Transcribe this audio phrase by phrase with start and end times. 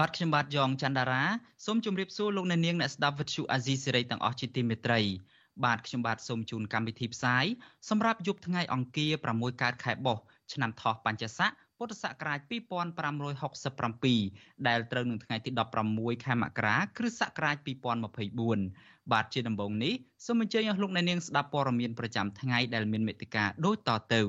[0.00, 1.22] បាទខ្ញុំបាទយ៉ងច័ន្ទដារា
[1.66, 5.00] សូមជម្រាបសួរលោកអ្នកនាងអ្នកស្ដាប់វិទ្យុអាស៊ីសេរីទាំងអស់ជាទីមេត្រី
[5.64, 7.44] បាទខ្ញុំបាទសូមជូនកម្មវិធីផ្សាយ
[7.88, 10.18] សម្រាប់យប់ថ្ងៃអង្គារ6កើតខែបោះ
[10.52, 15.50] ឆ្នាំថោះបัญចស័កពុទ្ធសករាជ2567ដែលត្រូវនឹងថ្ងៃទី
[15.88, 17.56] 16ខែមករាគ្រិស្តសករាជ
[18.34, 19.94] 2024បាទជាដំបូងនេះ
[20.26, 24.22] សូមអញ្ជើញអស់លោកអ្នកនាងស្ដាប់ព័ត៌មានប្រចាំថ្ងៃដែលមានមេត្តាដូចតទៅ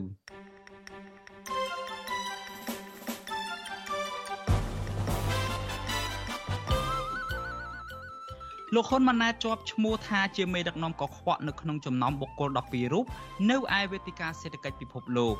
[8.75, 13.05] លោកហ៊ុនម៉ាណែតជាប់ឈ្មោះថាជាមេដឹកនាំកខ្វក់នៅក្នុងចំណោមបុគ្គល12រូប
[13.49, 15.35] នៅឯវេទិកាសេដ្ឋកិច្ចពិភពលោក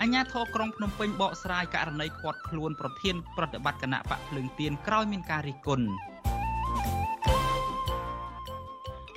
[0.00, 5.86] អញ្ញាធរក្រុងភ្នំពេញបកស្រាយករណីឃាត់ខ្លួនប្រធានប្រតិបត្តិគណៈបកភ្លើងទៀនក្រោយមានការរិះគន់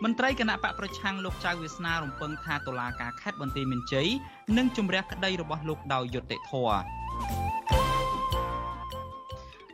[0.04, 4.08] មន្ត្រីគណៈបកប្រឆាំងលោកចៅវាសនារំពឹងថាតុលាការខេត្តបន្ទាយមានជ័យ
[4.58, 7.05] នឹងជំរះក្តីរបស់លោកដោយយុត្តិធម៌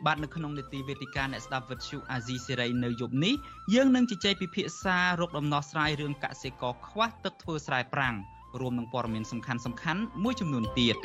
[0.05, 3.33] បាទនៅក្នុងនេតិវេទិកាអ្នកស្ដាប់វិទ្យុអាស៊ីសេរីនៅយប់នេះ
[3.73, 8.16] យើងនឹងជជែកពិភាក្សារោគដំណោះស្រាយរឿងកសិករខ្វះទឹកធ្វើស្រែប្រាំង
[8.59, 10.97] រួមនឹងព័ត៌មានសំខាន់សំខាន់មួយចំនួនទៀត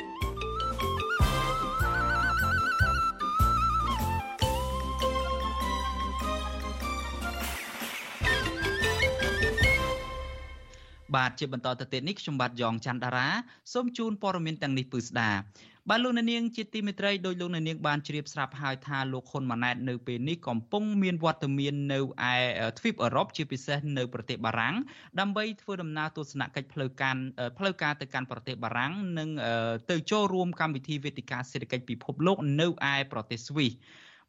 [11.17, 13.27] បាទជាបន្តទៅទៀតនេះខ្ញុំបាទយ៉ងច័ន្ទដារា
[13.73, 15.31] សូមជូនព័ត៌មានទាំងនេះពឺស្ដា
[15.89, 22.03] បាទលោកនាងជាទីមេត្រីដោយលោកនាងបានជ្រាបស្រាប់ហើយថាលោកហ៊ុនម៉ាណែតនៅពេលនេះកំពុងមានវត្តមាននៅឯ
[22.77, 24.75] ទ្វីបអឺរ៉ុបជាពិសេសនៅប្រទេសបារាំង
[25.19, 27.15] ដើម្បីធ្វើដំណើរទស្សនកិច្ចផ្លូវការ
[27.57, 29.29] ផ្លូវការទៅកាន់ប្រទេសបារាំងនិង
[29.91, 33.73] ទៅចូលរួមកម្មវិធីវេទិកាសេដ្ឋកិច្ចពិភពលោកនៅឯប្រទេសស្វីស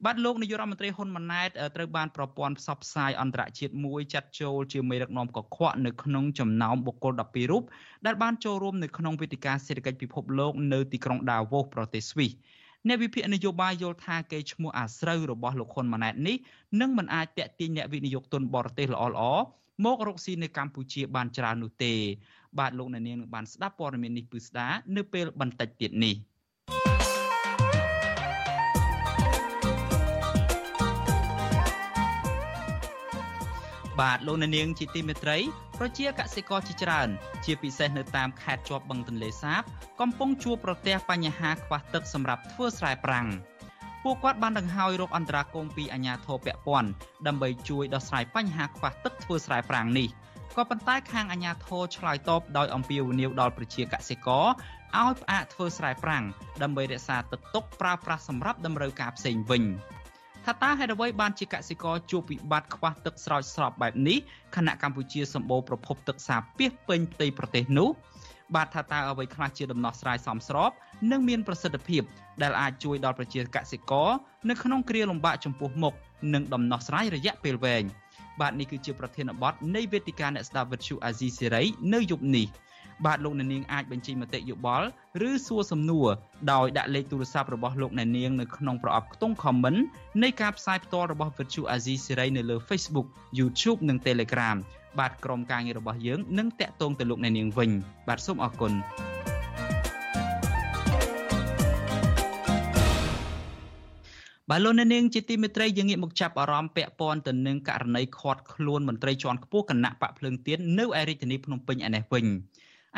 [0.06, 7.62] បាទលោកនាយករដ្ឋមន្ត្រីហ៊ុនម៉ាណែតត្រូវបានប្រព័ន្ធផ្សព្វផ្សាយអន្តរជាតិមួយចាត់ចូលជាមេដឹកនាំកខ្វក់នៅក្នុងចំណោមបុគ្គល12រូប
[8.06, 12.32] ដែលបានចូលរួមនៅក្នុងវេទិកាសេដ្ឋកិច្ចពិភពលោកនៅទីក្រុងដាវ៉ូសប្រទេសស្វីស
[12.88, 16.36] អ្នកវិភាគនយោបាយយល់ថាកេរឈ្មោះអាស្រូវរបស់លោកហ៊ុនម៉ាណែតនេះ
[16.80, 19.42] នឹងមិនអាចតាក់ទាញអ្នកវិនិយោគទុនបរទេសល្អៗ
[19.84, 21.92] មករកស៊ីនៅកម្ពុជាបានច្រើននោះទេ
[22.58, 26.16] បាទលោកអ្នកនាងនឹងបានស្ដាប់ព័ត៌មាននេះពឺស្ដានៅពេលបន្តិចទៀតនេះ។
[34.00, 35.38] បាទលោកអ្នកនាងជាទីមេត្រី
[35.78, 37.08] ប្រជាកសិករជាច្រើន
[37.44, 39.62] ជាពិសេសនៅតាមខេត្តជាប់បឹងទន្លេសាប
[40.00, 43.26] កំពុងជួបប្រទះបញ្ហាខ្វះទឹកសម្រាប់ធ្វើស្រែប្រាំង
[44.04, 46.90] ពួកគាត់បានដង្ហោយរកអន្តរាគមពីអាជ្ញាធរពាក់ព័ន្ធ
[47.26, 50.08] ដើម្បីជួយដោះស្រាយបញ្ហាខ្វះទឹកធ្វើស្រែប្រាំងនេះ
[50.56, 56.24] ក៏ប៉ុន្តែខាងអាជ្ញាធរឆ្លើយតបដោយអំពាវនាវដល់ប្រជាកសិករឲ្យផ្អាកធ្វើស្រែប្រាំង
[56.62, 59.62] ដើម្បីរក្សាទឹកទុកប្រើប្រាស់សម្រាប់តម្រូវការផ្សេងវិញ
[60.48, 64.18] ថាតើហេតុអ្វីបានជាកសិករជួបវិបត្តិខ្វះទឹកស្រោចស្រពបែបនេះ
[64.56, 67.88] ខណៈកម្ពុជាសម្បូរប្រភពទឹកសាពាសពេញផ្ទៃប្រទេសនោះ
[68.54, 70.70] បាទថាតើអ្វីខ្លះជាដំណោះស្រាយសមស្រប
[71.10, 72.02] និងមានប្រសិទ្ធភាព
[72.42, 74.08] ដែលអាចជួយដល់ប្រជាកសិករ
[74.48, 75.94] នៅក្នុងគ្រាលំបាកចំពោះមុខ
[76.34, 77.84] និងដំណោះស្រាយរយៈពេលវែង
[78.40, 81.62] បាទនេះគឺជាប្រធានបទនៃវេទិកាអ្នកស្ដាប់វិទ្យុអាស៊ីសេរី
[81.94, 82.46] នៅយប់នេះ
[83.06, 84.86] បាទលោកអ្នកនាងអាចបញ្ចេញមតិយោបល់
[85.28, 86.08] ឬសួរសំណួរ
[86.52, 89.78] ដោយដាក់លេខទូរស័ព្ទរបស់លោកអ្នកនាងនៅក្នុងប្រអប់ខ្ទង់ comment
[90.22, 93.06] នៃការផ្សាយផ្ទាល់របស់ Virtual Azizi Series នៅលើ Facebook
[93.38, 94.56] YouTube និង Telegram
[94.98, 97.70] បាទក្រុមការងាររបស់យើងនឹងតាក់ទងទៅលោកអ្នកនាងវិញ
[98.08, 98.72] បាទសូមអរគុណ
[104.50, 112.26] បាទលោកអ្នកនាងជាទីមេត្រីយើងងាកមកចាប់អារម្មណ៍ពាក់ព័ន្ធទៅនឹងករណីខាត់ខ្លួនមន្ត្រីជាន់ខ្ពស់គណៈបកភ្លើងទៀននៅឯរាជធានីភ្នំពេញឯនេះវិញ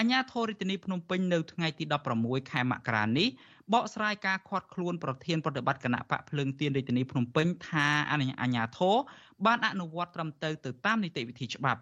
[0.01, 1.85] អាជ្ញាធររាជធានីភ្នំពេញនៅថ្ងៃទី
[2.19, 3.29] 16ខែមករានេះ
[3.73, 8.17] បកស្រាយការខាត់ខ្លួនប្រធានប្រតិបត្តិគណៈបកភ្លើងទៀនរាជធានីភ្នំពេញថាអា
[8.49, 8.97] ជ្ញាធរ
[9.47, 11.81] បានអនុវត្តត្រឹមត្រូវទៅតាមនីតិវិធីច្បាប់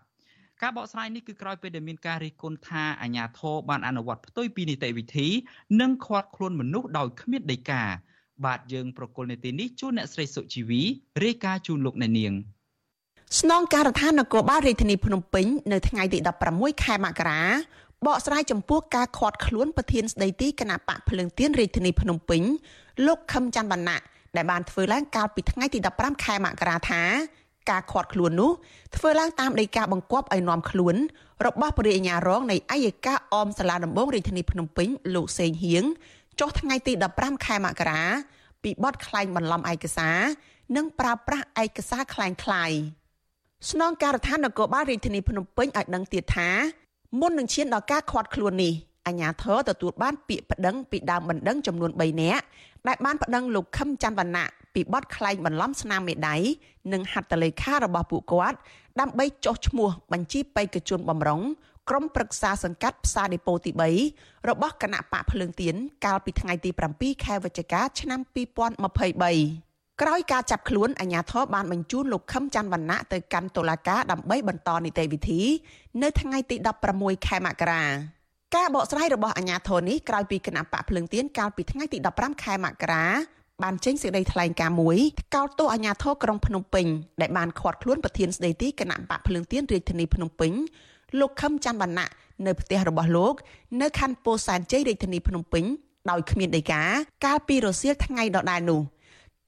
[0.62, 5.28] ការបកស្រាយនេះគឺក្រោយពេលដែលមានការរិះគន់ថាអាជ្ញាធរបានអនុវត្តផ្ទុយពីនីតិវិធី
[5.80, 7.82] និងខាត់ខ្លួនមនុស្សដោយគ្មានដីកា
[8.44, 10.82] បាទយើងប្រកុលនេតិនេះជួនអ្នកស្រីសុជីវី
[11.24, 12.34] រាយការណ៍ជូនលោកអ្នកនាង
[13.40, 16.18] ស្នងការដ្ឋាននគរបាលរាជធានីភ្នំពេញនៅថ្ងៃទី
[16.52, 17.42] 16ខែមករា
[18.06, 22.42] បកស្រាយចំពោះការខាត់ខ្លួនប្រធានស្ដីទីគណៈបកភ្លើងទៀនរាជធានីភ្នំពេញ
[23.06, 24.00] លោកខឹមច័ន្ទវណ្ណៈ
[24.36, 27.02] ដែលបានធ្វើឡើងកាលពីថ្ងៃទី15ខែមករាថា
[27.70, 28.50] ការខាត់ខ្លួននោះ
[28.96, 30.96] ធ្វើឡើងតាមដីការបង្គាប់ឲ្យនាំខ្លួន
[31.46, 35.84] របស់ព្រះអាជ្ញារងនៃអัยការអមសាលាដំបងរាជធានីភ្នំពេញលោកសេងហៀង
[36.40, 38.02] ចុះថ្ងៃទី15ខែមករា
[38.62, 40.18] ពីបទក្លែងបន្លំឯកសារ
[40.76, 42.70] និងប្រើប្រាស់ឯកសារក្លែងក្លាយ
[43.70, 46.50] ស្នងការដ្ឋាននគរបាលរាជធានីភ្នំពេញឲ្យដឹងទៀតថា
[47.20, 48.72] មុននឹងឈានដល់ការឃាត់ខ្លួននេះ
[49.06, 52.44] អាជ្ញាធរទទួលបានពាក្យប្តឹងពីដើមបណ្ដឹងចំនួន3នាក់
[52.88, 56.36] ដែលបានប្តឹងលោកខឹមច័ន្ទវណ្ណៈពីបទក្លែងបន្លំស្នាមមេដៃ
[56.92, 58.58] និងហត្ថលេខារបស់ពួកគាត់
[59.00, 61.42] ដើម្បីចុះឈ្មោះបញ្ជីបេក្ខជនបំរុង
[61.90, 63.70] ក្រុមប្រឹក្សាសង្កាត់ផ្សារដេប៉ូទី
[64.10, 65.74] 3របស់គណៈបកភ្លើងទៀន
[66.04, 68.20] កាលពីថ្ងៃទី7ខែវិច្ឆិកាឆ្នាំ
[69.66, 69.67] 2023
[70.02, 75.42] ក្រោយការចាប់ខ្លួនអាជ្ញាធរបានបញ្ជូនលោកខឹមច័ន្ទវណ្ណៈទៅកាន់តុលាការដើម្បីបន្តនីតិវិធី
[76.02, 76.56] នៅថ្ងៃទី
[76.92, 77.84] 16ខែមករា
[78.56, 83.06] ការបកស្រាយរបស់អាជ្ញាធរនេះក្រោយពីគណៈបកភ្លើងទៀនកាលពីថ្ងៃទី15ខែមករា
[83.62, 84.98] បានចេញសេចក្តីថ្លែងការណ៍មួយ
[85.34, 86.86] កោតទោសអាជ្ញាធរក្រុងភ្នំពេញ
[87.20, 90.52] ដែលបានឃាត់ខ្លួនប្រធានស្ដីទីគណៈបកភ្លើងទៀនរាជធានីភ្នំពេញ
[91.20, 92.08] លោកខឹមច័ន្ទវណ្ណៈ
[92.46, 93.34] នៅផ្ទះរបស់លោក
[93.80, 95.64] នៅខណ្ឌពោធិ៍សែនជ័យរាជធានីភ្នំពេញ
[96.10, 96.82] ដោយគ្មានដីកា
[97.24, 98.80] កាលពីរសៀលថ្ងៃដដែលនោះ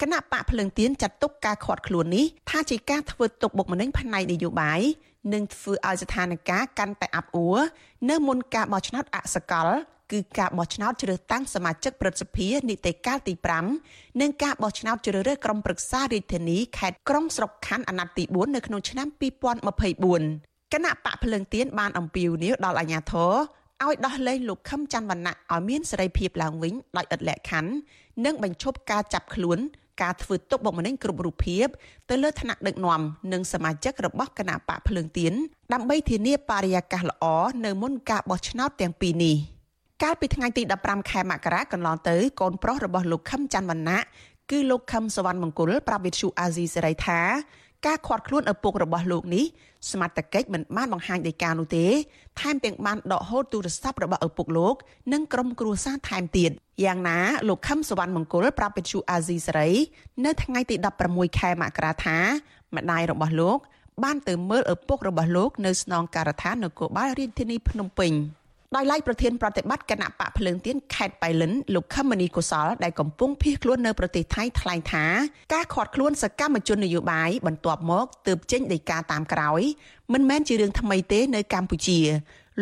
[0.01, 4.81] គណៈបកភ្លើងទៀនចាត់ទុកការខាត់ខ្លួននេះថាជាការធ្វើទុកបុកម្នេញផ្នែកនយោបាយ
[5.33, 7.59] និងធ្វើឲ្យស្ថានភាពកាន់តែអាប់អួរ
[8.11, 9.69] នៅមុនការបោះឆ្នោតអសកល
[10.13, 13.35] គឺការបោះឆ្នោតជ្រើសតាំងសមាជិកព្រឹទ្ធសភានីតិកាលទី
[13.79, 23.33] 5និងការបោះឆ្នោតជ្រើសរើសក្រុមប្រឹក្សារាជធានីខេត្តក្រុងស្រុកខណ្ឌអាណត្តិទី4នៅក្នុងឆ្នាំ2024គណៈបកភ្លើងទៀនបានអំពាវនាវដល់អាជ្ញាធរ
[23.85, 27.73] ឲ្យដោះលែងលោកខឹមច័ន្ទវណ្ណៈឲ្យមានសេរីភាពឡើងវិញដោយឥតលក្ខខណ្ឌ
[28.25, 29.59] និងបញ្ឈប់ការចាប់ខ្លួន
[30.03, 31.67] ការធ្វើទុកបុកម្នេញគ្រប់រូបភាព
[32.11, 33.01] ទៅលើឋានៈដឹកនាំ
[33.33, 35.33] និងសមាជិករបស់គណៈបកភ្លើងទៀន
[35.73, 37.25] ដើម្បីធានាបរិយាកាសល្អ
[37.65, 39.37] នៅមុនការបោះឆ្នោតទាំងពីរនេះ។
[40.03, 44.01] កាលពីថ្ងៃទី15ខែមករាកន្លងទៅកូនប្រុសរបស់លោកខឹមច័ន្ទវណ្ណៈ
[44.51, 47.21] គឺលោកខឹមសវណ្ណមង្គលប្រាប់វិទ្យុអាស៊ីសេរីថា
[47.87, 49.45] ការខាត់ខ្លួនឪពុករបស់លោកនេះ
[49.91, 51.87] សមត្ថកិច្ចមិនបានបង្ហាញដីកានោះទេ
[52.41, 54.75] ថែមទាំងបានដកហូតទូរស័ព្ទរបស់ឪពុកលោក
[55.13, 56.51] និងក្រុមគ្រួសារថែមទៀត
[56.85, 57.19] យ៉ាងណា
[57.49, 59.71] លោកខឹមសវណ្ណមង្គលប្រាប់វិទ្យុអាស៊ីសេរី
[60.25, 60.77] នៅថ្ងៃទី
[61.09, 62.19] 16ខែមករាថា
[62.77, 63.59] ម្ដាយរបស់លោក
[64.05, 68.13] បានទៅមើលឪពុករបស់លោកនៅស្នងការដ្ឋាននគរបាលរាជធានីភ្នំពេញ។
[68.77, 75.05] ដោយឡែកប្រធានប្រតិបត្តិគណៈបកភ្លើងទៀនខេត្តបៃលិនលោកខឹមមនីកុសលដែលកំពុងភៀសខ្លួននៅប្រទេសថៃថ្លែងថា
[75.55, 79.63] ការខាត់ខ្លួនសកម្មជននយោបាយបន្ទាប់មកទើបចេញដីកាតាមក្រោយ
[80.13, 81.99] មិនមែនជារឿងថ្មីទេនៅកម្ពុជា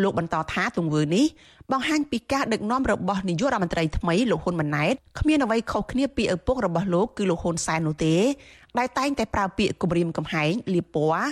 [0.03, 1.27] លោកបន្តថាទង្វើនេះ
[1.73, 8.15] បង្ហាញពីការដឹកនាំរបស់នាយករដ្ឋមន្ត្រីថ្មីលោកហ៊ុនម៉ាណែតគ្មានអ្វីខុសគ្នាពីឪពុករបស់លោកគឺលោកហ៊ុនសែននោះទេ
[8.79, 11.29] ដែលតែងតែប្រើពាក្យគំរាមកំហែងលៀបពណ៌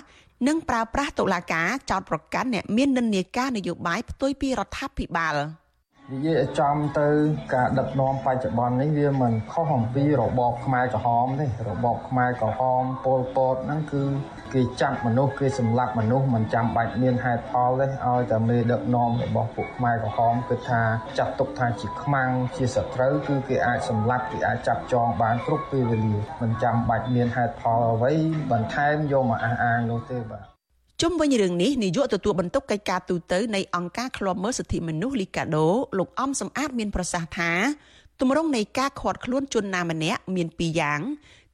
[0.47, 5.35] និងប្រើប្រាស់តុលាការចោតប្រកាន់អ្នកមាននិន្នាការនយោបាយផ្ទុយពីរដ្ឋាភិបាល
[6.13, 7.09] និយាយឲ្យចំទៅ
[7.55, 14.03] ការដឹកនាំបច្ចុប្បន្ននេះវាមិនខុសអំពីរបបខ្មែរក្រហមទេរបបខ្មែរក្រហមពលពតហ្នឹងគឺ
[14.55, 20.83] គេចាប់មនុស្សគេសម្លាប់មនុស្សមិនចាំបាច់មានហេតុផលទេឲ្យតែមេដឹកនាំរបស់ពួកខ្មែរក្រហមគិតថា
[21.19, 28.13] ចាត់ទុកថាជាខ្មាំងជាសត្រូវគឺគេអាចសម្លាប់គេអាចចាប់ចងបានគ្រប់ពេលវេលាមិនចាំបាច់មានហេតុផលអ្វី
[28.51, 30.56] បន្ថែមយកមកអះអាងនោះទេបាទ
[31.03, 35.67] ជុំវិញរឿងនេះនាយកទទួលបន្ទុកកិច្ចការទូតនៃអង្គការឃ្លាំមើលសិទ្ធិមនុស្សលីកាដូ
[35.99, 37.51] លោកអំសំអាតមានប្រសាសន៍ថា
[38.21, 41.01] ទម្រង់នៃការខាត់ខ្លួនជនណាម្នាក់មានពីរយ៉ាង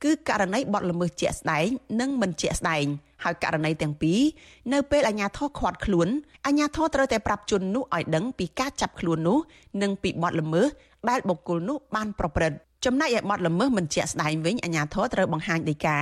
[0.03, 1.67] គឺករណីបទល្មើសជាក់ស្ដែង
[2.01, 2.85] និងមិនជាក់ស្ដែង
[3.25, 4.21] ហើយករណីទាំងពីរ
[4.73, 6.09] នៅពេលអាជ្ញាធរឃាត់ខ្លួន
[6.47, 9.39] អាជ្ញាធរត្រូវតែប្រាប់ជននោះឲ្យដឹងពីការចាប់ខ្លួននោះ
[9.83, 10.69] និងពីបទល្មើស
[11.09, 15.99] ដែលបុគ្គលនោះបានប្រព្រឹត្ត ចំណែកឯបទល្មើសមិនជាក់ស្ដែងវិញអាជ្ញាធរត្រូវបង្ហាញដីកា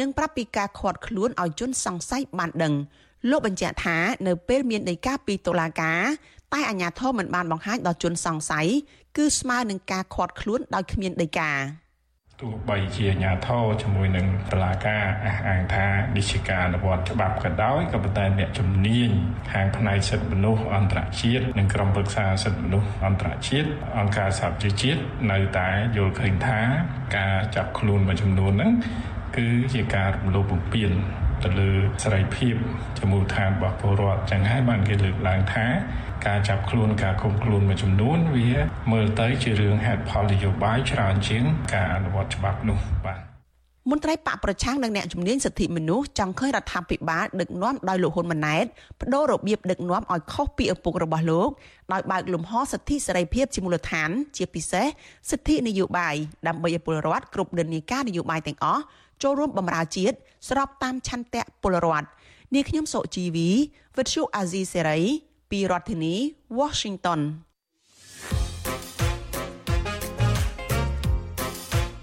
[0.00, 2.74] និងប្រាប់ពីការឃាត់ខ្លួនឲ្យជនសង្ស័យបានដឹង
[3.30, 6.00] លោកបញ្ជាក់ថានៅពេលមានដីកាពីតុលាការ
[6.52, 8.68] តែអាជ្ញាធរមិនបានបង្ហាញដល់ជនសង្ស័យ
[9.16, 11.50] គឺស្មើនឹងការឃាត់ខ្លួនដោយគ្មានដីកា
[12.42, 19.10] ទោះបីជាអាជ្ញាធរជាមួយនឹងតុលាការអះអាងថានេះជាការអនុវត្តច្បាប់ក៏ដោយក៏ប៉ុន្តែអ្នកជំនាញ
[19.52, 25.00] ខាងផ្នែកសិទ្ធិមនុស្សអន្តរជាតិនិងក្រុមប្រឹក្សាសិទ្ធិមនុស្សអន្តរជាតិអង្គការសហប្រជាជាតិ
[25.32, 26.60] នៅតែយល់ឃើញថា
[27.16, 28.72] ការចាប់ខ្លួនមួយចំនួនហ្នឹង
[29.36, 30.90] គឺជាការរំលោភបំពាន
[31.44, 31.70] ទៅលើ
[32.02, 32.54] សេរីភាព
[32.98, 35.66] ជាមូលដ្ឋានរបស់ពលរដ្ឋចឹងហើយបានគេលើកឡើងថា
[36.26, 38.50] ការចាប់ខ្លួនការឃុំខ្លួនមួយចំនួនវា
[38.92, 43.20] មើលទៅជារឿងហេតុផលនយោបាយច្រើនជាងការអនុវត្តច្បាប់នោះបាទ
[43.90, 48.64] មន្ត្រីបកប្រឆាំងនិងអ្នកជំនាញសិទ្ធិមនុស្សចង់ឃើញរដ្ឋាភិបាលដឹកនាំដោយលោកហ៊ុនម៉ាណែត
[49.00, 51.48] បដូររបៀបដឹកនាំឲ្យខុសពីឪពុករបស់លោក
[51.92, 54.86] ដោយបើកលំហសិទ្ធិសេរីភាពជាមូលដ្ឋាន ជាពិសេស
[55.30, 56.14] សិទ្ធិនយោបាយ
[56.48, 58.82] ដើម្បីឲ្យពលរដ្ឋគ្រប់និន្នាការនយោបាយទាំងអស់
[59.22, 60.16] ចូលរួមបម្រើជាតិ
[60.48, 62.08] ស្របតាមឆន្ទៈពលរដ្ឋ
[62.54, 63.50] នាងខ្ញុំសុជីវី
[63.96, 65.00] វិទ្យុអាស៊ីសេរី
[65.50, 66.14] ពីរដ្ឋធានី
[66.60, 67.20] Washington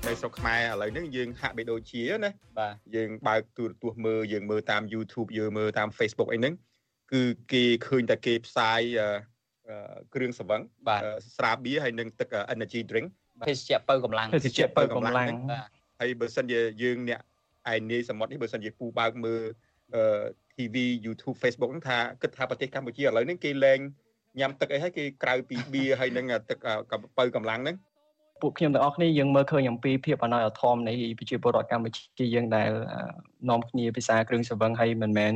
[0.08, 6.54] នៅស្រុកខ្មែរឥឡូវនេះយើងហាក់បីដូចជាណាបាទយើងបើកទូរទស្សន៍មើលយើងមើលតាម YouTube យើងមើលតាម Facebook អីហ្នឹង
[7.14, 7.24] គឺ
[7.54, 8.82] គេឃើញតែគេផ្សាយ
[10.14, 10.62] គ្រឿងសង្វឹង
[11.38, 13.08] ស្រាបៀរហើយនិងទឹក energy drink
[13.48, 15.68] ភេសជ្ជៈបើកម្លាំងភេសជ្ជៈបើកម្លាំងបាទ
[16.00, 17.20] ហើយបើសិនជាយើងអ្នក
[17.74, 19.42] ឯនាយសមុទ្រនេះបើសិនជាពូបើកមើល
[19.96, 20.26] អឺ
[20.58, 23.80] TV YouTube Facebook ហ្នឹងថាគិតថាប្រទេសកម្ពុជាឥឡូវនេះគេលែង
[24.40, 26.58] ញ៉ាំទឹកអីហើយគេក្រៅពីបៀហើយនឹងទឹក
[27.18, 27.78] បើកម្លាំងហ្នឹង
[28.42, 32.70] ពួកខ្ញុំទាំងអស់គ្នាយើងមើលឃើញអំពីភាពអណោយអធមនៃប្រជាពលរដ្ឋកម្ពុជាយើងដែល
[33.50, 35.34] នាំគ្នាភាសាគ្រឿងសង្វឹងហើយមិនមែន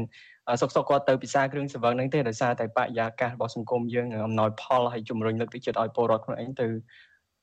[0.62, 6.68] សុកសុកគាត់ទៅពិសាគ្រឿងសង្វឹងហ្នឹងទេដោយសារតែបរិយាកាសរបស់សង្គមយើងអំណោយផលហើយជំរុញលើកទឹកចិត្តឲ្យពលរដ្ឋខ្លួនឯងទៅ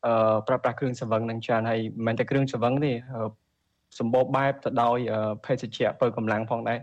[0.07, 2.93] អឺប្រើប្រាស់គ្រឿងសង្វឹងហ្នឹងច្រើនហើយមិនមែនតែគ្រឿងសង្វឹងទេ
[3.99, 4.99] សម្បូរបែបទៅដោយ
[5.47, 6.79] ភេសជ្ជៈបើកម្លាំងផងដែរ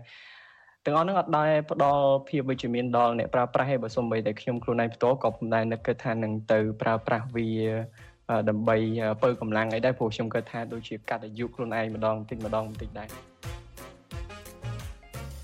[0.86, 7.48] ទាំងអស់ហ្នឹងអត់ដែរផ្ដល់ភាពវិជ្ជមានដល់អ្នកប្រើប្រាស់ឯបើសូម្បីតែខ្ញុំខ្លួនឯងផ្ទាល់ក៏មិនដែរនឹកគិតថានឹងទៅប្រើប្រាស់វា
[8.48, 8.76] ដើម្បី
[9.22, 13.08] បើកម្លាំងអីដែរព្រោះខ្ញុំគិតថាដូចជាកាត់អាយុខ្លួនឯងម្ដងបន្តិចម្ដងបន្តិចដែរ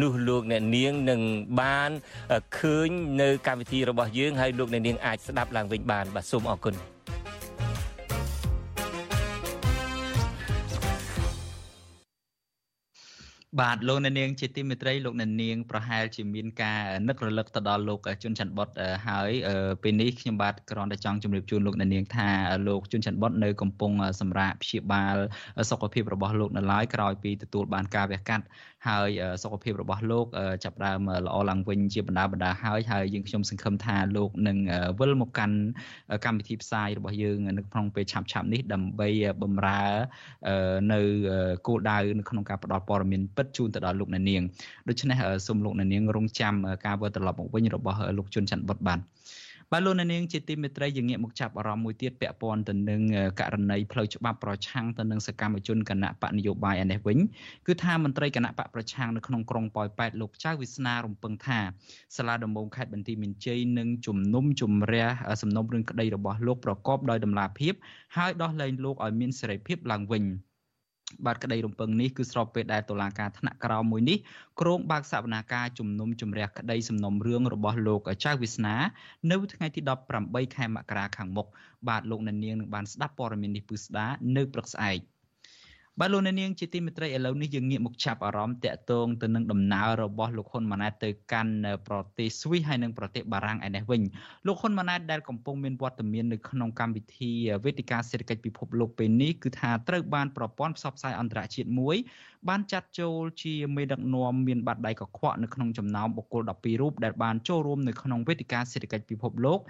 [0.00, 1.20] នោះលោកអ្នកនាងនឹង
[1.60, 1.90] បាន
[2.58, 2.88] ឃើញ
[3.20, 6.76] នៅកម្មវិធីរបស់យើងហើយលោកអ្នកនាងអាចស្ដាប់ឡើងវិញបានបាទសូមអរគុណ
[13.60, 18.68] បាទលោកអ្នកនាងជាទីមេត្រីលោកអ្នកនាងប្រហែលជាមានការនឹករលឹកទៅដល់លោកជុនច័ន្ទបុត
[19.06, 19.30] ហើយ
[19.82, 22.28] ពេលនេះខ្ញុំបាទគ្រាន់តែចង់ជម្រាបជូនលោកអ្នកនាងថា
[22.68, 25.16] លោកជុនច័ន្ទបុតនៅកំពុងសម្រាកព្យាបាល
[25.70, 28.44] សុខភាពរបស់លោកនៅឡើយក្រោយពីទទួលបានការវះកាត់
[28.88, 29.10] ហើយ
[29.42, 30.26] សុខភាពរបស់លោក
[30.64, 34.58] ចាប់ផ្ដើមល្អឡើងវិញជាបណ្ដាបណ្ដាហើយហើយយើងខ្ញុំសង្ឃឹមថាលោកនឹង
[34.98, 35.56] វិលមកកាន់
[36.24, 39.08] កម្មវិធីផ្សាយរបស់យើងនៅក្នុងពេលឆាប់ឆាប់នេះដើម្បី
[39.42, 39.82] បំរើ
[40.92, 41.00] នៅ
[41.66, 44.42] គោលដៅនៅក្នុងការផ្តល់ព័ត៌មានពិតជូនទៅដល់លោកអ្នកនាង
[44.88, 46.54] ដូច្នេះសូមលោកអ្នកនាងរងចាំ
[46.86, 49.00] ការវិលត្រឡប់មកវិញរបស់លោកជុនច័ន្ទបុតបាទ
[49.74, 53.00] បាទលោកនាងជាទីមេត្រីយើងងាកមកចាប់អារម្មណ៍មួយទៀតពាក់ព័ន្ធទៅនឹង
[53.40, 57.18] ករណីផ្លូវច្បាប់ប្រឆាំងទៅនឹងសកម្មជនគណៈបកនយោបាយឯនេះវិញ
[57.66, 61.58] គឺថាមន្ត្រីគណៈបកប្រឆាំងនៅក្នុងក្រុងប៉ោយប៉ែតលោកចៅវិស្នារំពឹងថា
[62.16, 65.06] សាលាដំបងខេត្តបន្ទាយមានជ័យនឹងជំនុំជម្រះ
[65.42, 67.72] សំណុំរឿងក្តីរបស់លោកប្រកបដោយតម្លាភាព
[68.16, 70.24] ហើយដោះលែងលោកឲ្យមានសេរីភាពឡើងវិញ។
[71.26, 74.18] បាទក្តីរំពឹងនេះគឺស្របពេលដែលតុលាការថ្នាក់ក្រោមមួយនេះ
[74.60, 78.76] ក្រុងបើកសវនាការជំនុំជម្រះក្តីសំណុំរឿងរបស់លោកចៅវាសនា
[79.30, 79.80] នៅថ្ងៃទី
[80.18, 81.46] 18ខែមករាខាងមុខ
[81.88, 84.98] បាទលោកអ្នកនាងនឹងបានស្ដាប់ព័ត៌មាននេះពឹស្ដានៅព្រឹកស្អែក
[86.00, 91.54] បាទលោកអ្នកនាងជាទីមេត្រីឥឡូវនេះយើងងាកមកចាប់អារម្មណ៍តាក់ទងទៅនឹងដំណើររបស់លោកហ៊ុនម៉ាណែតទៅកាន់
[91.88, 94.02] ប្រទេសស្វីសហើយនិងប្រទេសបារាំងឯនេះវិញ
[94.46, 97.30] លោកហ៊ុនម៉ាណែតដែលកំពុងមានវត្តមាននៅក្នុងកម្មវិធី
[97.64, 101.96] វេទិកាសេដ្ឋកិច្ចពិភពលោកពេលនេះគឺថាត្រូវបានប្រព័ន្ធផ្សព្វផ្សាយអន្តរជាតិមួយ
[102.48, 109.60] បានចាត់ចូលជាមេដឹកនាំមានបាតដៃកខ្វក់នៅក្នុងចំណោមបុគ្គល12រូបដែលបានចូលរួមនៅក្នុងវេទិកាសេដ្ឋកិច្ចពិភពលោក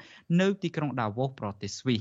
[0.41, 2.00] នៅទីក្រុងដាវូសប្រទេសស្វីស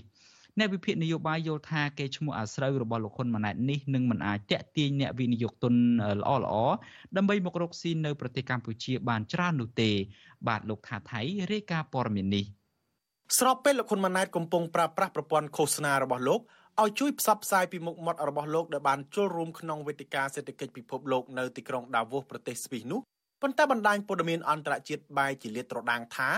[0.60, 5.74] អ្នកវិភាគនយោបាយយល់ថាគេឈ្មោះអាស្រូវរបស់លោកហ៊ុនម៉ាណែតនេះនឹងមិនអាចតាក់ទាញអ្នកវិនិយោគទុន
[6.22, 6.56] ល្អល្អ
[7.18, 9.90] ដើម្បីមករកស៊ីនៅប្រទេសកម្ពុជាបានច្រើននោះទេ
[10.48, 12.46] បាទលោកថាថៃរាយការណ៍ព័ត៌មាននេះ
[13.40, 16.42] ស្របពេលលោកហ៊ុនម៉ាណែតកំពុងប្រើប្រាស់ប្រព័ន្ធឃោសនារបស់លោក
[16.82, 23.02] ឲ្យជួយផ្សព្វផ្សាយពីមុខមាត់របស់លោកដែលបានចូលរួមក្នុងវេទិកាសេដ្ឋកិច្ចពិភពលោកនៅទីក្រុងដាវូសប្រទេសស្វីសនោះ
[23.42, 26.30] ប៉ុន្តែបណ្ដាញព័ត៌មានអន្តរជាតិបែរជាលាតត្រដាងថា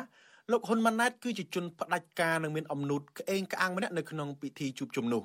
[0.52, 5.24] លោកហ៊ុនម៉ាណែតគឺជាជនផ្ដាច់ការនិងមានអំណួតក្អេងក្អាងម្នាក់នៅក្នុងពិធីជួបជុំនោះ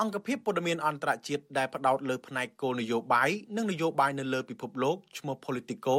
[0.00, 5.96] អង្គភាពព័ត៌មានអន្តរជាតិដែលផ្ដោតលើផ្នែកគោលនយោបាយនិងនយោបាយនៅលើពិភពលោកឈ្មោះ Politico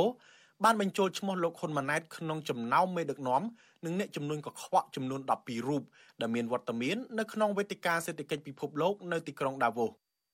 [0.63, 3.41] បានបញ្ចូលឈ្មោះលោកហ៊ុនម៉ាណែតក្នុងចំណោមមេដឹកនាំ
[3.85, 5.83] និងអ្នកជំនួញកខ្វក់ចំនួន12រូប
[6.21, 9.89] ដែលមានវត្តមាននៅក្នុងវេទិកាសេដ្ឋកិច្ចពិភពលោកនៅទីក្រុងដាវូស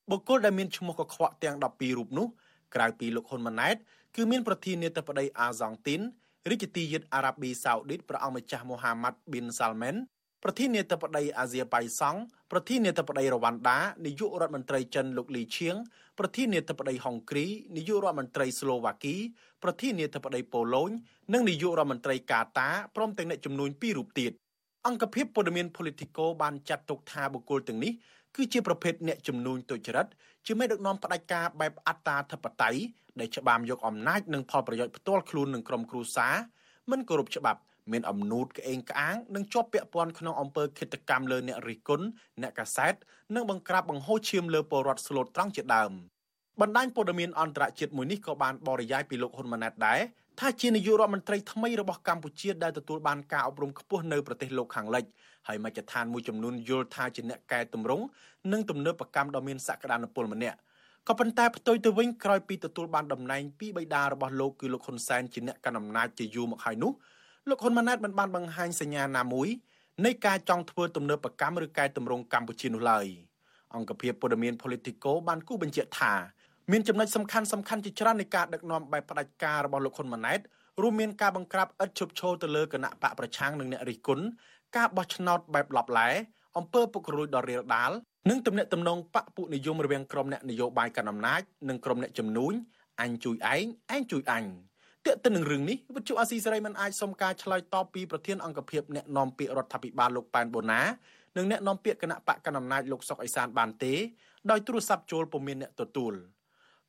[0.09, 2.27] បុគ្គលដែលមានឈ្មោះកខ្វក់ទាំង12រូបនោះ
[2.75, 3.75] ក្រៅពីលោកហ៊ុនម៉ាណែត
[4.15, 6.01] គឺមានប្រធានាធិបតីអាហ្សង់ទីន
[6.51, 9.95] រាជទាយាទអារ៉ាប៊ីសាអូឌីតព្រះអង្គម្ចាស់មូហាម៉ាត់ប៊ីនសាល់មែន
[10.43, 12.19] ប្រធានាធិបតីអាស៊ីបៃសង់
[12.51, 15.75] ប្រធានាធិបតីរវ៉ាន់ដានាយករដ្ឋមន្ត្រីចិនលោកលីឈៀង
[16.19, 17.45] ប្រធានាធិបតីហុងគ្រី
[17.75, 19.15] នាយករដ្ឋមន្ត្រីស្លូវ៉ាគី
[19.63, 20.91] ប្រធានាធិបតីប៉ូឡូញ
[21.33, 24.31] និងនាយករដ្ឋមន្ត្រីកាតាព្រមទាំងអ្នកជំនួញពីររូបទៀត
[24.87, 27.93] អង្គភាពព័ត៌មាន Politico បានចាត់ទុកថាបុគ្គលទាំងនេះ
[28.35, 30.07] គឺជាប្រភេទអ្នកជំនួញទុច្ចរិត
[30.47, 32.79] ជាមេដឹកនាំផ្ដាច់ការបែបអត្តាធិបតេយ្យ
[33.19, 36.35] ដែលច្បាមយកអំណាចនិងផលប្រយោជន៍ផ្ទាល់ខ្លួននឹងក្រុមគ្រួសារ
[36.91, 37.59] មិនគោរពច្បាប់
[37.91, 42.05] មានអំណូតក្អេងក្អាងនិងជាប់ពាក់ព័ន្ធក្នុងអំពើឃាតកម្មលើអ្នករិះគន់
[42.41, 42.93] អ្នកកាសែត
[43.35, 45.91] និងបង្ក្រាបបង្ហូរឈាមលើពលរដ្ឋស្លូតត្រង់ជាដើម
[46.61, 49.99] បណ្ដាញព័ត៌មានអន្តរជាតិមួយនេះក៏បានបរិយាយពីលោកហ៊ុនម៉ាណែតដែរ
[50.39, 55.05] ថាជានាយករដ្ឋមន្ត្រីថ្មីរបស់កម្ពុជាដែលទទួលបានការអប់រំខ្ពស់នៅប្រទេសលោកខាងលិច
[55.47, 58.03] ហើយមជ្ឈដ្ឋានមួយចំនួនយល់ថាជាអ្នកកែតម្រង់
[58.51, 60.57] និងទំនើបកម្មដ៏មានសក្តានុពលម្នាក់
[61.07, 66.91] ក៏ប៉ុន្តែផ្ទុយទៅវិញក្រោយពីទទួលបានតំណែងពីបិតារបស់លោកគឺលោកហ៊ុនសែនជាអ្នកកាន់អំណាចជាយូរមកហើយនោះ
[67.49, 69.47] លោកហ៊ុនម៉ាណែតមិនបានបង្ហាញសញ្ញាណាមួយ
[70.05, 73.05] នៃការចង់ធ្វើទំនើបកម្មឬកែតម្រង់កម្ពុជានោះឡើយ
[73.75, 76.13] អង្គភាពព័ត៌មាន Politico បានគូបញ្ជាក់ថា
[76.71, 80.39] មានចំណុចសំខាន់សំខាន់ជាច្រើននៃការដឹកនាំបែបផ្ដាច់ការរបស់លោកហ៊ុនម៉ាណែត
[80.81, 84.23] រួមមានការបង្ក្រាបឥតឈប់ឈរទៅលើគណៈបកប្រឆាំងនិងអ្នករិះគន់
[84.75, 86.09] ការបោះឆ្នោតបែបឡប់ឡែ
[86.57, 87.91] អំពើពុករលួយដ៏រាលដាល
[88.29, 92.53] និងទំនាក់ទំនងបកពុនិយមរវាងក្រុមអ្នកនយោបាយកាន់អំណាចនិងក្រុមអ្នកជំនួញ
[93.01, 93.65] អញជួយឯង
[93.95, 94.45] ឯងជួយអញ
[95.05, 100.81] ទាក់ទិននឹងរឿងនេះវិទ្យុអាស៊ីសេរីមិនអាចសុំការឆ្លើយតបពីប្រធានអង្គភិបអ្នកនាំពាក្យរដ្ឋាភិបាលលោកប៉ែនបូណា
[101.37, 103.93] និងអ្នកនាំពាក្យគណៈបកកណ្ដាលអំណាចលោកសុកអេសានបានទេ
[104.51, 106.13] ដោយទូរស័ព្ទចូលពុំមានអ្នកទទួល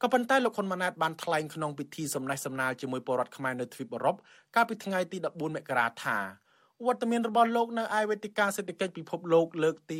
[0.04, 4.16] ក៏ប៉ុន្តែលោកហ៊ុនម៉ាណែតបានថ្លែងក្នុងពិធីសំណេះសំណាលជាមួយពលរដ្ឋខ្មែរនៅទ្វីបអឺរ៉ុប
[4.54, 6.18] កាលពីថ្ងៃទី14មករាថា
[6.87, 9.99] វត្តមានរបស់លោកនៅឯវេទិកាសេដ្ឋកិច្ចពិភពលោកលើកទី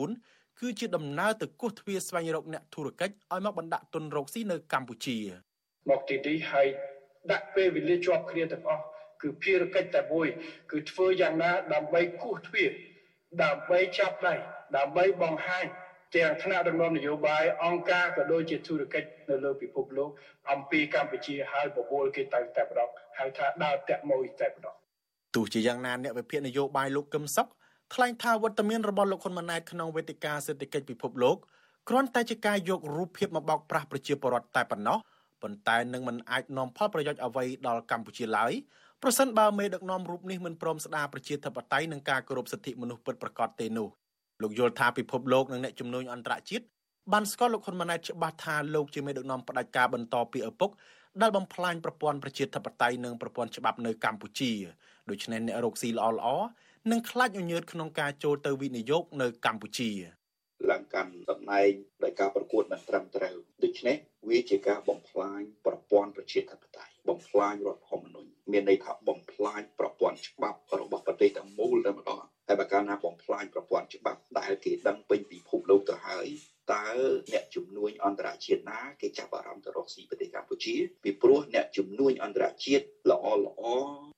[0.00, 5.18] 54គឺជាដំណើរទៅគោះទ្វារស្វែងរកអ្នកធុរកិច្ចឲ្យមកបណ្ដាក់ទុនរកស៊ីនៅកម្ពុជា
[5.90, 6.66] មកទីនេះហើយ
[7.32, 8.84] ដាក់ពេលវេលាជាប់គ្នាទាំងអស់
[9.22, 10.28] គឺភារកិច្ចតែមួយ
[10.70, 12.70] គឺធ្វើយ៉ាងណាដើម្បីគោះទ្វារ
[13.42, 14.34] ដើម្បីចាប់ដៃ
[14.76, 15.66] ដើម្បីបង្ហាញ
[16.16, 20.10] ទាំងថ្នាក់ដឹកនាំនយោបាយអង្គការក៏ដូចជាធុរកិច្ចនៅលើពិភពលោក
[20.52, 24.74] អំពីកម្ពុជាហើយបបួលគេទៅតែម្ដងហៅថាដើរតាក់មួយតែម្ដង
[25.34, 27.48] ទោះជាយ៉ាងណាអ្នកវិភាគនយោបាយលោកកឹមសុខ
[27.94, 31.36] ថ្លែងថាវត្តមានរបស់លោកហ៊ុនម៉ាណែតក្នុងវេទិកាសេដ្ឋកិច្ចពិភពលោក
[31.88, 34.98] គ្រាន់តែជាការយករូបភាពមកបោកប្រាស់ប្រជាពលរដ្ឋតែប៉ុណ្ណោះ
[35.42, 38.52] ប៉ុន្តែនឹងមិនអាចនាំផលប្រយោជន៍អ្វីដល់កម្ពុជាឡើយ
[39.02, 43.88] ប្រសិនបើមេដឹកនាំរូបនេះមិនព្រមស្ដារប្រជាធិបតេយ្យនិងការគោរពសិទ្ធិមនុស្សពិតប្រាកដទេនោះ
[44.42, 46.64] លោកយល់ថាពិភពលោកនិងអ្នកជំនួយអន្តរជាតិ
[47.12, 50.70] បានស្គាល់លោកហ៊ុនម៉ាណែតច្បាស់ថាលោកជាមេដឹកនាំផ្ដាច់ការបន្តពីឪពុក
[51.20, 54.52] ដែលបំផ្លាញប្រព័ន្ធប្រជាធិបតេយ្យនិងប្រព័ន្ធច្បាប់នៅកម្ពុជា
[55.10, 56.28] ដូច្នេះអ្នករកស៊ីល្អល្អ
[56.90, 59.90] នឹងខ្លាចញញើតក្នុងការចូលទៅវិនិយោគនៅកម្ពុជា
[60.70, 61.70] ឡើងកាន់តំណែង
[62.04, 63.96] ដោយការប្រកួតមិនត្រឹមត្រូវដូច្នេះ
[64.30, 76.28] វាជាការបំផ្លាញប្រព័ន្ធប្រជាធិបតេយ្យបំផ្លាញរដ្ឋធម្មនុញ្ញមានន័យថាបំផ្លាញប្រព័ន្ធច្បាប់របស់ប្រទេសទាំងមូលតែម្ដង តែបើកាលណាបំផ្លាញប្រព័ន្ធច្បាប់ដែលគេដឹងពេញពិភពលោកទៅហើយ
[76.72, 76.88] តើ
[77.32, 83.62] អ្នកជំនួញអន្តរជាតិណាគេចាប់អារម្មណ៍ទៅរកស៊ីប្រទេសកម្ពុជាពីព្រោះអ្នកជំនួញអន្តរជាតិល្អល្អ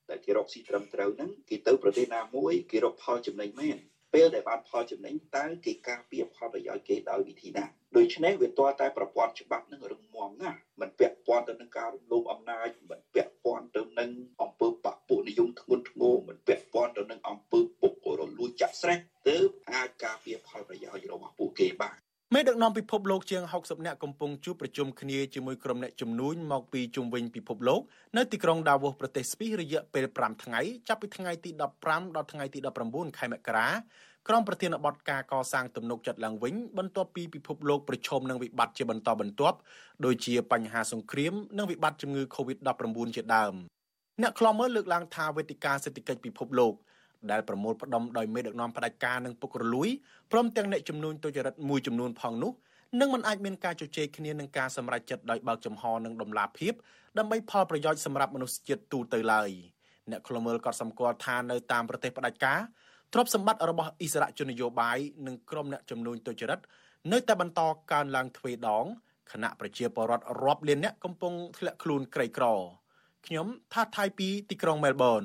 [0.09, 3.77] ដែលគេរកស៊ីត្រឹមត្រូវហ្នឹងគេទៅប្រទេសណាមួយគេរកផលចំណេញមែន
[4.13, 7.65] ពេលដែលបានផលចំណេញតើគេការពារផលប្រយោជន៍គេដោយវិធីណា
[7.97, 14.09] ដូច្នេះវាទាល់តែប្រព័ន្ធច្បាប់នឹងរឹងមាំណាស់មិនពាក់ព័ន្ធទៅនឹងការរំលោភអំណាចមិនពាក់ព័ន្ធទៅនឹង
[14.41, 18.97] អំពើបពុនិយមធ្ងន់ធ្ងរមិនពាក់ព័ន្ធទៅនឹងអំពើពុករលួយចាក់ស្រេះ
[19.27, 21.97] ទើបអាចការពារផលប្រយោជន៍របស់ពួកគេបាន
[22.35, 27.81] មេដឹកនាំពិភពលោកជាង60នាក់កំពុងជួបប្រជុំគ្នាជាមួយក្រុមអ្នកជំនួញមកពីជុំវិញពិភពលោក
[28.17, 31.49] នៅទីក្រុងដាវូសប្រទេសស្វីសរយៈពេល5ថ្ងៃចាប់ពីថ្ងៃទី
[31.83, 33.67] 15ដល់ថ្ងៃទី19ខែមករា
[34.27, 39.57] ក្រុមប្រធានបទការកសាងទំនុកចិត្តឡើងវិញបន្ទាប់ពីពិភពលោកប្រឈមនឹងវិបត្តិជាបន្តបន្ទាប់
[40.05, 43.53] ដូចជាបញ្ហាសង្គ្រាមនិងវិបត្តិជំងឺ Covid-19 ជាដើម
[44.21, 46.73] អ្នកខ្លាំមើលលើកឡើងថាវេទិកាសេដ្ឋកិច្ចពិភពលោក
[47.31, 49.89] ដែលប្រមូលផ្ដុំដោយមេដឹកនាំផ្ដាច់ការនិងពុករលួយ
[50.31, 52.51] ព្រមទាំងអ្នកចំនួនទុច្ចរិតមួយចំនួនផងនោះ
[52.99, 56.73] នឹងមិនអាចមានការជជែកគ្នានឹងការសម្រេចចិត្តដោយបើកចំហនិងដំណាភាព
[57.17, 59.49] ដើម្បីផលប្រយោជន៍សម្រាប់មនុស្សជាតិទូទៅឡើយ
[60.11, 62.59] អ្នកខ្លាំមើលក៏សម្គាល់ថានៅតាមប្រទេសផ្ដាច់ការ
[63.13, 66.59] ទ្រព្យសម្បត្តិរបស់អិសរាជជននយោបាយនិងក្រុមអ្នកជំនួញទុច្ចរិត
[67.11, 68.85] នៅតែបន្តកើនឡើងទ្វេដង
[69.31, 72.45] គណៈប្រជាពលរដ្ឋរាប់លានអ្នកកំពុងធ្លាក់ខ្លួនក្រីក្រ
[73.27, 75.23] ខ្ញុំថាថៃពីទីក្រុងមែលប៊ន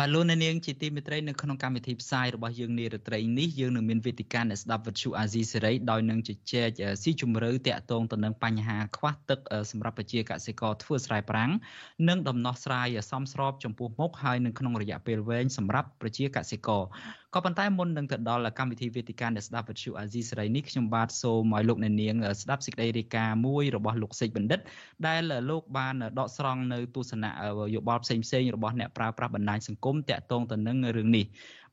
[0.00, 6.70] បាទលោកអ្នកនាងជាទីមេត្រីនៅក្នុងកម្មវិធីផ្សាយរបស់យើងនារាត្រីនេះយើងនឹងមានវេទិកាអ្នកស្ដាប់វិទ្យុអាស៊ីសេរីដោយនឹងជជែក
[7.02, 9.38] ស៊ីជម្រៅតាក់ទងទៅនឹងបញ្ហាខ្វះទឹក
[9.70, 11.50] សម្រាប់ប្រជាកសិករធ្វើស្រែប្រាំង
[12.08, 16.82] និងដំណោះស្រាយសមស្របចំពោះមុខហើយនឹងក្នុងរយៈពេលវែងសម្រាប់ប្រជាកសិករ
[17.34, 24.60] ក៏ប៉ុន្តែមុននឹងទៅដល់កម្មវិធីវេទិកាអ្នកស្ដាប់វិទ្យុអាស៊ីសេរីនេះខ្ញុំបាទសូមឲ្យលោកអ្នកនាងស្ដាប់សេចក្តីរាយការណ៍មួយរបស់លោកសេចបណ្ឌិត
[25.06, 27.30] ដែលលោកបានដកស្រង់នៅទស្សនៈ
[27.74, 31.24] យោបល់ផ្សេងផ្សេងរបស់អ្នកប្រើប្រាស់បណ្ដាញសង្គមតាក់ទងទៅនឹងរឿងនេះ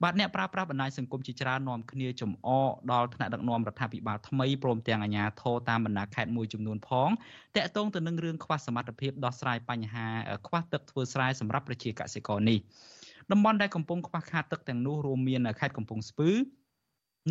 [0.04, 7.10] បាទអ្នកប្រើប្រាស់បណ្ដាញសង្គមជាច្រើននាំគ្នាចំអកដល់ថ្នាក់ដឹកនាំរដ្ឋាភិបាលថ្មីព្រមទាំងអាជ្ញាធរតាមបណ្ដាខេត្តមួយចំនួនផង
[7.56, 10.08] តាក់ទងទៅនឹងរឿងខ្វះសមត្ថភាពដោះស្រាយបញ្ហា
[10.48, 12.60] ខ្វះទឹកធ្វើស្រែសម្រាប់ប្រជាកសិករនេះ
[13.31, 16.31] តំបន់ដែលកំពុងខ្វះខាតទឹកទាំងនោះរួមមានខេត្តកំពង់ស្ពឺ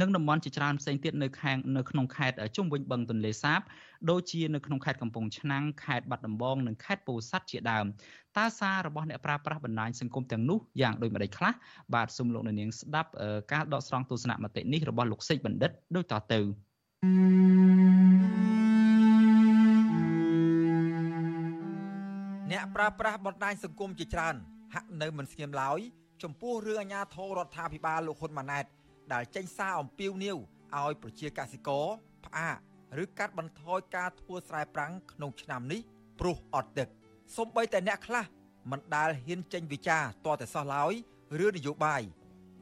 [0.00, 3.60] និងតំបន់ជាច្រើនផ្សេងទៀតនៅខាងនៅក្នុងខេត្តជុំវិញបឹងទន្លេសាប
[4.10, 7.86] ដូចជានៅក្នុងខេត្តកំពង់ឆ្នាំងខេត្តបាត់ដំបងនិងខេត្តពោធិ៍សាត់ជាដើម
[8.36, 11.52] តើសាររបស់អ្នកប្រើប្រាស់បណ្ដាញសង្គមទាំងនោះយ៉ាងដូចម្តេចខ្លះ
[11.94, 13.10] បាទសូមលោកនាងស្ដាប់
[13.52, 16.40] ការដកស្រង់ទស្សនៈមតិនេះរបស់លោកសេចបណ្ឌិតដូចតទៅ
[17.04, 17.64] thank you
[22.74, 24.34] ប្រើប្រាស់បណ្ដាញសង្គមជាច្រើន
[24.74, 25.80] ហាក់នៅមិនស្ងៀមឡើយ
[26.22, 28.64] ចំពោះរឿងអាញាធររដ្ឋាភិបាលលោកហ៊ុនម៉ាណែត
[29.12, 30.36] ដែលចេញសារអំពាវនាវ
[30.78, 31.86] ឲ្យប្រជាកសិករ
[32.24, 32.56] ផ្អាក
[33.02, 35.80] ឬកាត់បន្ថយការធ្វើស្រែប្រាំងក្នុងឆ្នាំនេះ
[36.20, 36.88] ព្រោះអត់ទឹក
[37.36, 38.24] សូម្បីតែអ្នកខ្លះ
[38.70, 40.92] មិនដាល់ហ៊ានចេញវិចារតតែសោះឡើយ
[41.38, 42.02] រឿងនយោបាយ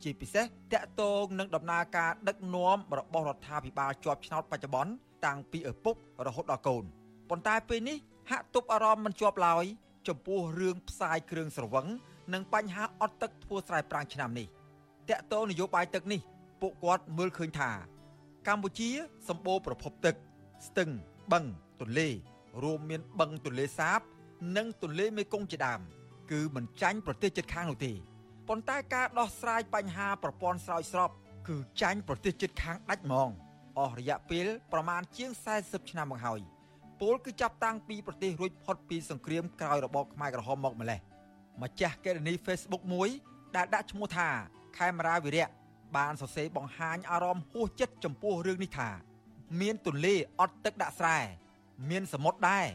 [0.02, 4.92] ជាពិសេសតកតងនឹងដំណើរការដឹកនាំរបស់រដ្ឋាភិបាលជាប់ឆ្នោតបច្ចុប្បន្ន
[5.26, 5.96] តាំងពីឪពុក
[6.26, 6.84] រហូតដល់កូន
[7.30, 7.98] ប៉ុន្តែពេលនេះ
[8.30, 9.64] ហាក់ទប់អារម្មណ៍មិនជាប់ឡើយ
[10.08, 11.86] ចំពោះរឿងផ្សាយគ្រឿងស្រវឹង
[12.34, 14.46] និងបញ្ហាអត់ទឹកធ្វើស្រែប្រាំងឆ្នាំនេះ
[15.08, 16.20] តកតងនយោបាយទឹកនេះ
[16.60, 17.70] ពួកគាត់មើលឃើញថា
[18.48, 18.90] កម្ពុជា
[19.28, 20.14] សម្បូរប្រភពទឹក
[20.66, 20.90] ស្ទឹង
[21.32, 21.44] បឹង
[21.80, 22.08] ទន្លេ
[22.62, 24.00] រួមមានបឹងទន្លេសាប
[24.56, 25.80] និងទន្លេមេគង្គជាដើម
[26.30, 27.92] គឺមិនចាញ់ប្រទេសជិតខាងនោះទេ
[28.48, 31.10] ប៉ុន្តែការដោះស្រាយបញ្ហាប្រព័ន្ធស្រោចស្រព
[31.48, 33.30] គឺចាញ់ប្រទេសជិតខាងដាច់ហ្មង
[33.78, 36.40] អស់រយៈពេលប្រមាណជាង40ឆ្នាំមកហើយ
[37.02, 41.00] ពលគឺចាប់តាំងពីប្រទេសរួចផុតពីសង្គ្រាមក្រោយរបបខ្មែរក្រហមមកម្លេះ
[41.62, 43.08] ម្ចាស់កេរនី Facebook មួយ
[43.56, 44.28] ដែលដាក់ឈ្មោះថា
[44.78, 45.48] ខេមរាវិរៈ
[45.96, 48.90] បានសរសេរបង្ហាញអារម្មណ៍ហួសចិត្តចំពោះរឿងនេះថា
[49.60, 51.18] មានទន្លេអត់ទឹកដាក់ស្រែ
[51.90, 52.66] មានសមុទ្រដែរ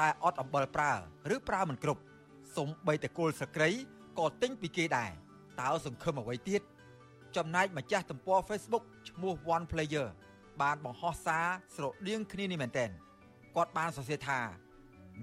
[0.00, 0.92] តែអត់អំបិលប្រើ
[1.34, 2.00] ឬប្រើមិនគ្រប់
[2.56, 3.70] សំបីតែគល់សក្រី
[4.18, 5.10] ក៏ទិញពីគេដែរ
[5.60, 6.62] តើសង្ឃឹមអ្វីទៀត
[7.36, 10.08] ចំណែកម្ចាស់ទំព័រ Facebook ឈ្មោះ One Player
[10.62, 12.90] បានបង្ហោះសារស្រដៀងគ្នានេះមែនទែន
[13.56, 14.40] គាត់បានសរសេរថា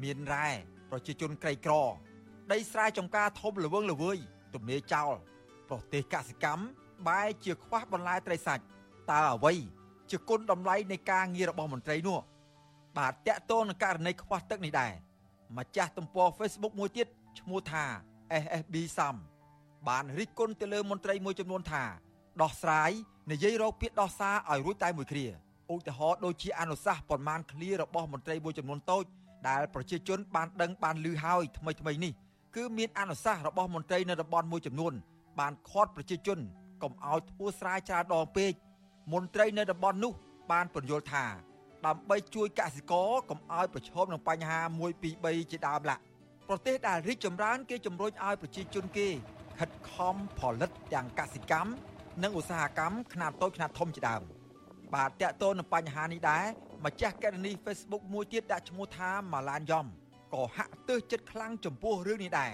[0.03, 0.49] មានរ៉ែ
[0.91, 1.73] ប្រជាជនក្រីក្រ
[2.51, 4.17] ដីស្រែចម្ការធំល្វឹងល្វើយ
[4.53, 5.13] ទំនេរចោល
[5.69, 6.63] ប្រទេសកសិកម្ម
[7.07, 8.63] បែរជាខ្វះបន្លែត្រីសាច់
[9.11, 9.53] តើអ្វី
[10.11, 12.19] ជាគុណតម្លៃនៃការងាររបស់មន្ត្រីនោះ
[12.97, 14.93] បាទតកតងនឹងករណីខ្វះទឹកនេះដែរ
[15.57, 17.07] ម្ចាស់ទំព័រ Facebook មួយទៀត
[17.39, 17.83] ឈ្មោះថា
[18.43, 19.15] SSB សំ
[19.87, 21.83] បានរិះគន់ទៅលើមន្ត្រីមួយចំនួនថា
[22.41, 22.91] ដោះស្រាយ
[23.31, 25.27] និយាយរកពាក្យដោះសារឲ្យរួចតែមួយគ្រា
[25.71, 29.03] ឧទាហរណ៍ដូចជាអនុសាសន៍ប៉ុន្មានឃ្លារបស់មន្ត្រីមួយចំនួនតូច
[29.49, 32.13] ដែលប្រជាជនបានដឹងបានឮហើយថ្មីថ្មីនេះ
[32.55, 34.93] គឺមានអនុសាសន៍របស់មន្ត្រីនៅតំបន់មួយចំនួន
[35.39, 36.39] បានខាត់ប្រជាជន
[36.83, 38.51] កុំឲ្យធ្វើស្រែច្រើនដងពេក
[39.13, 40.13] មន្ត្រីនៅតំបន់នោះ
[40.51, 41.25] បានពន្យល់ថា
[41.85, 45.95] ដើម្បីជួយកសិករកុំឲ្យប្រឈមនឹងបញ្ហា1 2 3ជាដើមឡា
[46.49, 49.07] ប្រទេសដែលរីកចម្រើនគេជំរុញឲ្យប្រជាជនគេ
[49.59, 51.71] ខិតខំផលិតទាំងកសិកម្ម
[52.23, 54.21] និងឧស្សាហកម្មខ្នាតតូចខ្នាតធំជាដើម
[54.93, 56.45] បាទតកតូននឹងបញ្ហានេះដែរ
[56.85, 59.85] ម្ចាស់កេរនី Facebook មួយទៀតដាក់ឈ្មោះថាម៉ាឡានយ៉ំ
[60.33, 62.53] ក៏ហាក់ទើសចិត្តខ្លាំងចំពោះរឿងនេះដែរ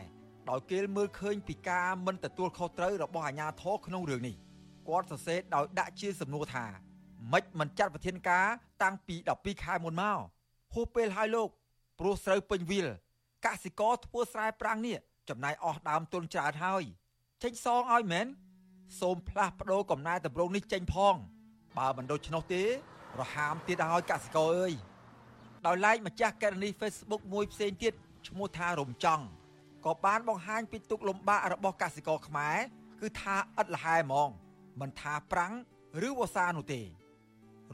[0.49, 4.35] ដោយគេមើលឃើញពីការមិនទទួលខុសត្រូវរបស់អាជ្ញាធរក្នុងរឿងនេះ
[4.87, 6.65] គាត់សរសេរដោយដាក់ជាសំណួរថា
[7.31, 8.47] ម៉េចមិនចាត់វិធានការ
[8.83, 10.17] តាំងពី12ខែមុនមក
[10.73, 11.49] ហួសពេលហើយលោក
[11.99, 12.87] ព្រោះស្រូវពេញវាល
[13.45, 14.97] កសិករធ្វើស្រែប្រាំងនេះ
[15.29, 16.83] ចំណាយអស់ដើមទុនច្រើនហើយ
[17.43, 18.27] ចេញសងឲ្យមែន
[18.99, 21.15] សូមផ្លាស់ប្ដូរកំណែតម្រង់នេះចេញផង
[21.77, 22.63] បើមិនដូច្នោះទេ
[23.19, 24.73] រហាមទៀតឲ្យកសិករអើយ
[25.67, 27.93] ដោយឡែកម្ចាស់ករណី Facebook មួយផ្សេងទៀត
[28.27, 29.23] ឈ្មោះថារំចង់
[29.85, 32.57] ក៏បានបង្ហាញពីទុកលំបាករបស់កសិករខ្មែរ
[33.01, 34.29] គឺថាឥតលហែហ្មង
[34.81, 35.53] មិនថាប្រាំង
[36.07, 36.81] ឬវស្សានោះទេ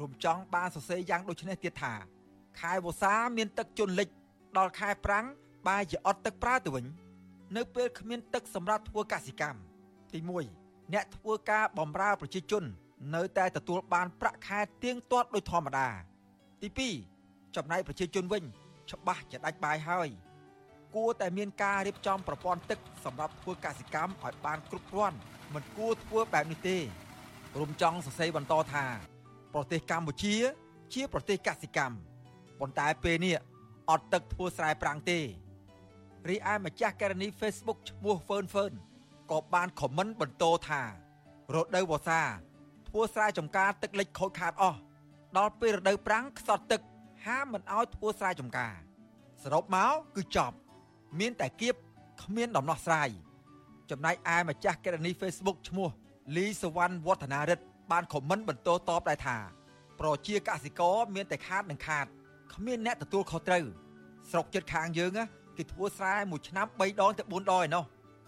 [0.02, 1.94] រំចង់បានសរសេរយ៉ាងដូចនេះទៀតថា
[2.60, 4.10] ខែវស្សាមានទឹកជន់លិច
[4.58, 5.26] ដល់ខែប្រាំង
[5.68, 6.86] បែរជាអត់ទឹកប្រើទៅវិញ
[7.56, 9.60] នៅពេលគ្មានទឹកសម្រាប់ធ្វើកសិកម្ម
[10.14, 10.20] ទី
[10.58, 12.64] 1អ្នកធ្វើការបំរើប្រជាជន
[13.16, 15.88] នៅតែទទួលបានប្រាក់ខែទៀងទាត់ដូចធម្មតា
[16.62, 16.70] ទី
[17.18, 18.44] 2ចំណែកប្រជាជនវិញ
[18.92, 20.10] ច្បាស់ជាដាច់បាយហើយ
[20.96, 25.18] គួរតែមានការរៀបចំប្រព័ន្ធទឹកសម្រាប់ធ្វើកសិកម្មឲ្យបានគ្រប់គ្រាន់
[25.54, 26.78] មិនគួរធ្វើបែបនេះទេ
[27.60, 28.86] រំចង់សរសេរបន្តថា
[29.54, 30.36] ប្រទេសកម្ពុជា
[30.94, 31.96] ជាប្រទេសកសិកម្ម
[32.60, 33.36] ប៉ុន្តែពេលនេះ
[33.90, 35.20] អត់ទឹកធ្វើស្រែប្រាំងទេ
[36.30, 38.74] រីឯម្ចាស់ករណី Facebook ឈ្មោះ Fern Fern
[39.32, 40.82] ក៏បានខមមិនបន្តថា
[41.56, 42.22] រដូវវស្សា
[42.94, 44.80] ធ្វើស្រែចម្ការទឹកលិចខូចខាតអស់
[45.38, 46.82] ដល់ពេលរដូវប្រាំងខ្សត់ទឹក
[47.26, 48.74] ហាមមិនឲ្យធ្វើស្រែចម្ការ
[49.44, 50.56] សរុបមកគឺចប់
[51.20, 51.76] មានតែគៀប
[52.24, 53.10] គ្មានដំណោះស្រាយ
[53.92, 55.90] ចំណែកឯម្ចាស់ករណី Facebook ឈ្មោះ
[56.36, 59.38] លីសវណ្ណវឌ្ឍនារិទ្ធបានខមមិនបន្តតបដែរថា
[60.00, 62.06] ប្រជាកសិករមានតែខាតនឹងខាត
[62.54, 63.66] គ្មានអ្នកទទួលខុសត្រូវ
[64.32, 65.12] ស្រុកចិត្តខាងយើង
[65.58, 67.84] គេធ្វើស្រែមួយឆ្នាំ3ដងទៅ4ដងឯណោះ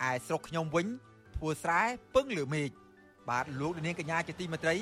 [0.08, 0.88] ឯស្រុកខ្ញុំវិញ
[1.36, 1.82] ធ្វើស្រែ
[2.16, 2.70] ពឹងលើមេឃ
[3.30, 4.76] បាទលោកនាងកញ្ញាជាទីមេត្រី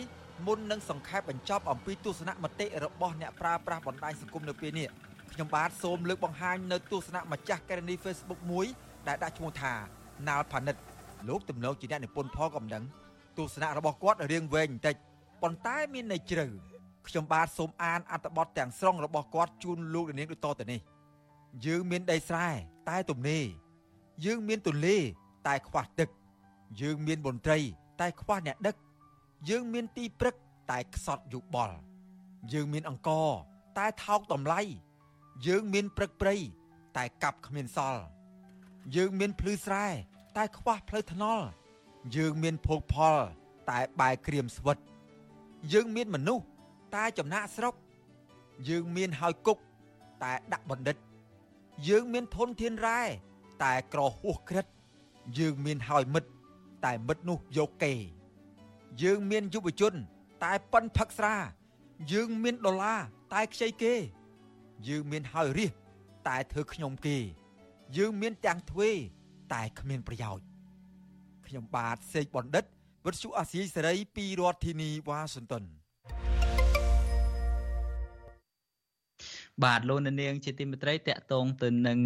[0.47, 4.87] មុននឹងសង្ខេបបញ្ចប់អំពីទស្សនៈមតិរបស់អ្នកប្រើប្រាស់បណ្ដាញសង្គមនៅពេលនេះ
[5.33, 8.65] ខ្ញុំបាទសូមលើកបង្ហាញនៅទស្សនៈម្ចាស់ករណី Facebook មួយ
[9.07, 9.73] ដែលដាក់ឈ្មោះថា
[10.27, 10.75] ណាល់ផានិត
[11.27, 12.83] លោកទំនងជាអ្នកនិពន្ធផលកំដឹង
[13.37, 14.95] ទស្សនៈរបស់គាត់រៀងវែងបន្តិច
[15.41, 16.45] ប៉ុន្តែមានន័យជ្រៅ
[17.07, 20.79] ខ្ញុំបាទសូមអានអត្ថបទទាំងស្រុងរបស់គាត់ជូនលោកនាងដូចតទៅនេះ
[21.65, 22.47] យើងមានដីស្រែ
[22.89, 23.43] តែទំនេរ
[24.25, 24.97] យើងមានទន្លេ
[25.47, 26.09] តែខ្វះទឹក
[26.81, 27.59] យើងមានមន្ត្រី
[28.01, 28.75] តែខ្វះអ្នកដឹក
[29.49, 30.35] យើងមានទីព្រឹក
[30.71, 31.77] តែខ្សត់យោបល់
[32.53, 33.09] យើងមានអង្គ
[33.77, 34.61] តែថោកតម្លៃ
[35.47, 36.35] យើងមានព្រឹកព្រៃ
[36.97, 38.03] តែកាប់គ្មានសល់
[38.95, 39.85] យើងមានភ្លឺស្រែ
[40.37, 41.45] តែខ្វះផ្លូវថ្នល់
[42.15, 43.17] យើងមានភោគផល
[43.69, 44.77] តែបែកក្រៀមស្វិត
[45.73, 46.45] យើងមានមនុស្ស
[46.95, 47.73] តែចំណាក់ស្រុក
[48.69, 49.57] យើងមានហើយគុក
[50.23, 50.97] តែដាក់បណ្ឌិត
[51.87, 53.01] យើងមានធនធានរ៉ែ
[53.63, 54.65] តែក្រហួសក្រិត
[55.39, 56.32] យើងមានហើយមិត្ត
[56.85, 57.93] តែមិត្តនោះយកគេ
[59.03, 59.93] យើងមានយុវជន
[60.43, 61.35] តែប៉ុនផឹកស្រា
[62.11, 62.99] យើងមានដុល្លារ
[63.33, 63.93] តែខ្ចីគេ
[64.87, 65.71] យើងមានហើយរាស
[66.27, 67.17] តែធ្វើខ្ញុំគេ
[67.97, 68.89] យើងមានទាំងទ្វេ
[69.53, 70.45] តែគ្មានប្រយោជន៍
[71.47, 72.65] ខ្ញុំបាទសេកបណ្ឌិត
[73.05, 75.63] វិទ្យុអាស៊ីសេរីពីរដ្ឋធានីវ៉ាស៊ីនតោន
[79.61, 81.97] បាទលោកនាងជាទីមេត្រីតកតងទៅនឹង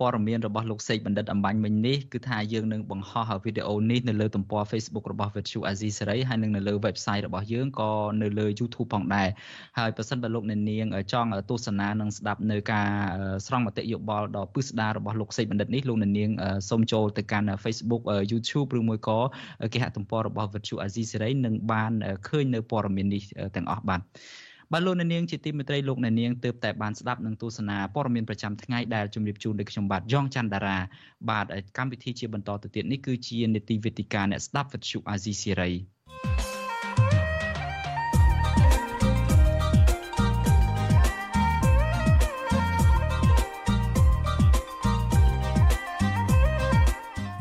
[0.00, 7.90] ព័ត៌មានរបស់លោកសេកបណ្ឌិតអំបញ្ញមិញនេះគឺថាយើងនឹងបង្ហោះវីដេអូនេះនៅលើទំព័រ Facebook របស់ Virtual Azizi Serai ហើយនិងនៅលើ website របស់យើងក៏
[8.22, 9.28] នៅលើ YouTube ផងដែរ
[9.78, 10.60] ហើយប្រសិនបើលោកនាង
[11.12, 12.88] ចង់ទស្សនានិងស្ដាប់នៅការ
[13.46, 16.30] ស្រង់មតិយោបល់ដ៏ពិស្ដាររបស់លោកសេកបណ្ឌិតនេះលោកនាង
[16.70, 19.18] សូមចូលទៅកាន់ Facebook YouTube ឬមួយក៏
[19.72, 21.92] គេហទំព័ររបស់ Virtual Azizi Serai នឹងបាន
[22.28, 23.22] ឃើញនៅព័ត៌មាននេះ
[23.56, 24.02] ទាំងអស់បាទ
[24.72, 30.78] បាទលោកនាងជាទីមេត្រីលោកនាងទើបតែបានស្ដាប់នឹងទស្សនាព័ត៌មានប្រចាំថ្ងៃដែលជម្រាបជូនដោយខ្ញុំបាទយ៉ងច័ន្ទដារា
[31.30, 31.46] បាទ
[31.78, 35.70] កម្មវិធីជាបន្តទៅទៀតនេះគឺជានេតិវេទិកាអ្នកស្ដាប់វិទ្យុអាស៊ីសេរី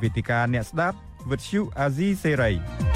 [0.02, 0.98] វេទិកាអ្នកស្ដាប់
[1.32, 2.87] វិទ្យុអាស៊ីសេរី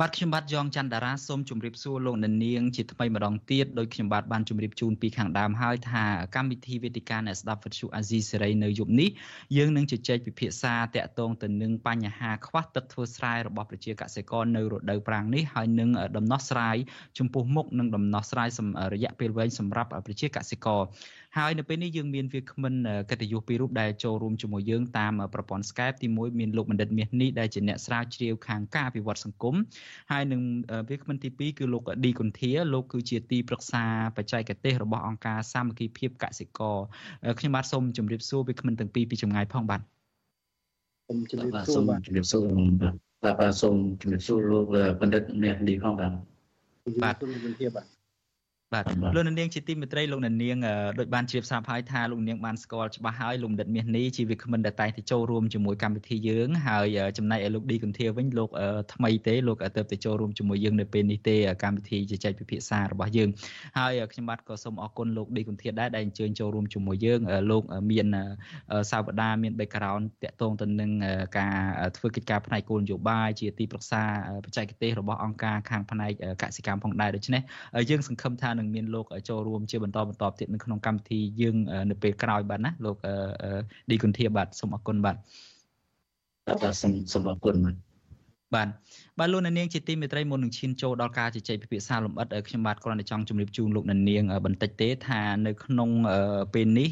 [0.00, 6.04] បាទខ្ញុំបាទយ៉ងច័ន្ទតារាសូមជម្រាបសួរលោកអ្នកនាងជាថ្មីម្ដងទៀតដោយខ្ញុំបាទបានជម្រាបជូនពីខាងដើមហើយថា
[6.36, 9.08] កម្មវិធីវេទិកាអ្នកស្ដាប់វិទ្យុអាស៊ីសេរីនៅយប់នេះ
[9.56, 16.76] យើងនឹងជជែកពិភាក្សាតាក់ទងទៅនឹងបញ្ហាខ្វះទឹកធ្វើស្រែរបស់ប្រជាកសិករនៅរដូវប្រាំងនេះហើយនឹងដំណោះស្រាយ
[17.18, 18.48] ចំពោះមុខនិងដំណោះស្រាយ
[18.94, 20.80] រយៈពេលវែងសម្រាប់ប្រជាកសិករ
[21.36, 22.74] ហើយនៅពេលនេះយើងមានវាគ្មិន
[23.10, 29.54] កិត្តិយសពីររូបដែលចូលរួមជាមួយយើងតាមប្រព័ន្ធ Skype ទី1មានលោកបណ្ឌិតមាសនេះដែលជាអ្នកស្រាវជ្រាវខាងការអភិវឌ្ឍសង្គម
[30.12, 30.40] ហើយនឹង
[30.88, 33.84] វាគ្មិនទី2គឺលោកឌីគុន្ធាលោកគឺជាទីប្រឹក្សា
[34.16, 36.76] បច្ចេកទេសរបស់អង្គការសាមគ្គីភាពកសិករ
[37.38, 39.80] ខ្ញុំបាទសូមជម្រាបសួរវាគ្មិនទាំងពីរពីចម្ងាយផងបាទ
[41.08, 42.40] សូមជម្រាបសួរបាទជម្រាបសួរ
[43.24, 44.66] បាទបាទសូមជម្រាបសួរលោក
[45.00, 46.12] បណ្ឌិតមាសឌីផងបាទ
[47.02, 47.95] បាទសូមជម្រាបសួរបាទ
[48.74, 48.84] បាទ
[49.16, 50.34] លោកនាងជាទីមេត្រីលោកនាង
[50.98, 58.50] ដូចបានជ្រាបស្រាប់ហើយថាលោកនាងបានស្គាល់ច្បាស់ហើយលោកដិតមាសនេះជាវាគ្មិនដែលតែងតែចូលរួមជាមួយកម្មវិធីយើងហើយចំណែកឲ្យលោកឌីកុនធាវិញលោក
[58.94, 63.28] ថ្មីទេលោកទៅទៅចូលរួមជាមួយយើងនៅពេលនេះទេកម្មវិធីជជែកពិភាក្សារបស់យើង
[63.78, 68.06] ហើយខ្ញុំបាទក៏សូមអរគុណលោកឌីកុនធាដែរដែលអញ្ជើញចូលរួមជាមួយយើងលោកមាន
[68.90, 70.90] សាវតាមាន background តាក់ទងទៅនឹង
[71.38, 71.56] ការ
[71.96, 74.02] ធ្វើកិច្ចការផ្នែកគោលនយោបាយជាទីប្រឹក្សា
[74.44, 77.42] បច្ចេកទេសរបស់អង្គការខាងផ្នែកកសិកម្មផងដែរដូច្នេះ
[77.90, 81.56] យើងសង្ឃឹមថានឹងមានលោកចូលរួមជាបន្តបន្តទៀតនៅក្នុងកម្មវិធីយើង
[81.90, 82.96] នៅពេលក្រោយបាទណាលោក
[83.90, 85.16] ឌីគុនធាបាទសូមអរគុណបាទ
[86.46, 86.74] បាទ
[87.12, 87.85] សូមអរគុណបាទ
[88.54, 88.68] បាទ
[89.18, 95.90] បាទលោកនាងជាទីមេត្រីមុននឹងឈានចូលដល់ការជជែកពិភាក្សាលម្អិតខ្ញុំបាទគ្រាន់តែចង់ជម្រាបជូនលោកនាងបន្តិចទេថានៅក្នុង
[96.54, 96.88] ពេលនេះ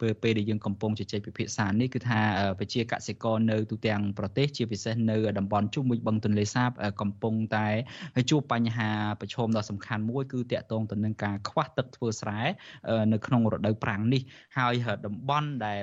[0.00, 2.20] ពេលពេលដែលយើងកំពុងជជែកពិភាក្សានេះគឺថា
[2.58, 7.66] ប្រជាកសិករនៅទូទាំងប្រទេសជាពិសេសនៅតំបន់ជុំវិញបឹងទន្លេសាបកំពុងតែ
[8.30, 12.40] ជួបបញ្ហាប្រឈមដ៏សំខាន់មួយគឺតាក់ទងទៅនឹងការខ្វះទឹកធ្វើស្រែ
[13.12, 14.22] នៅក្នុងរដូវប្រាំងនេះ
[14.58, 14.74] ហើយ
[15.06, 15.82] តំបន់ដែល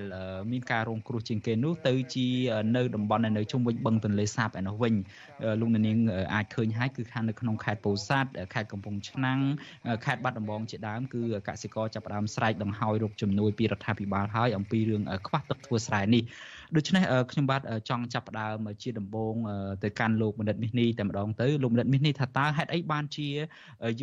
[0.52, 2.28] មានការរងគ្រោះជាងគេនោះទៅជា
[2.76, 4.96] នៅតំបន់នៅជុំវិញបឹងទន្លេសាបឯនោះវិញ
[5.60, 5.98] លោកនាង
[6.34, 9.40] អាចឃើញហើយគឺខាងនៅក្នុងខេត្តពោធិ៍សាត់ខេត្តកំពង់ឆ្នាំង
[10.06, 16.24] ខេត្តបាត់ដំបងជាដើមគឺកសិករចាប់ផ្ដើមស្រែកដង្ហោយរកជំនួយពីរដ្ឋាភិបាលហើយអំពីរឿងខ្វះទឹកធ្វើស្រែនេះ
[16.76, 19.36] ដូច្នេះខ្ញុំបាទចង់ចាប់ផ្ដើមជាដំបូង
[19.84, 23.28] ទៅកាន់លោកបណ្ឌិតមាសនេះតែម្ដងទៅលោកបណ្ឌិតមាសនេះថាតើហេតុអីបានជា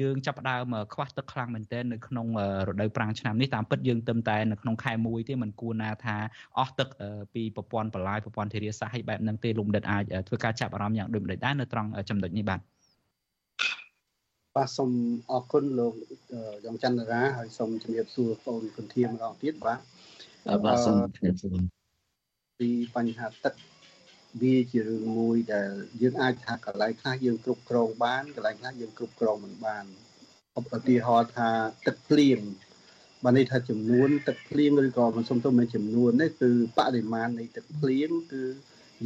[0.00, 2.26] យើងចាប់ផ្ដើមខ្វះទឹកខ្លាំងមែនទែននៅក្នុង
[2.68, 6.16] រដូវប្រាំងឆ្នាំនេះតាមពិតយើងទៅតែនៅក្នុងខែមួយទេมันគួរណាថា
[6.58, 6.88] អស់ទឹក
[7.34, 12.60] ពីប្រព័ន្ធបន្លាយប្រព័ន្ធធារាសាស្ត្រឲ្យបែបហ្នឹងទេលោកបណ្ឌិតអាចធ្វើការចាប់អារម្មណ៍យ៉ាងដូចម្ដេចដែរនៅត្រង់ចំណុចនេះបាទ
[14.56, 14.90] បាទសូម
[15.32, 15.92] អរគុណលោក
[16.64, 19.78] យ៉ងច័ន្ទរាហើយសូមជម្រាបសួរបងគុនធាម្ដងទៀតបាទ
[20.64, 21.75] បាទសូមជម្រាបសួរ
[22.58, 23.54] ពីបញ្ហាទឹក
[24.42, 25.70] វាជារឿងមួយដែល
[26.02, 29.84] យើងអាចថាកន្លែងខ្លះយើងគ្រប់គ្រងបានកន្លែងខ្លះយើងគ្រប់គ្រងមិនបាន
[30.58, 31.50] ឧទាហរណ៍ថា
[31.86, 32.38] ទឹកភ្លៀង
[33.24, 38.42] បានន័យថាចំនួនទឹកភ្លៀងឬក៏មិនសុំទៅមិនចំនួននេះគឺបរិមាណនៃទឹកភ្លៀងគឺ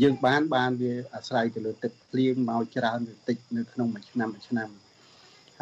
[0.02, 4.68] យើងបានបានវាអាស្រ័យទៅលើទឹកភ្លៀងមកច្រើនឬតិចនៅក្នុងមួយឆ្នាំមួយឆ្នាំ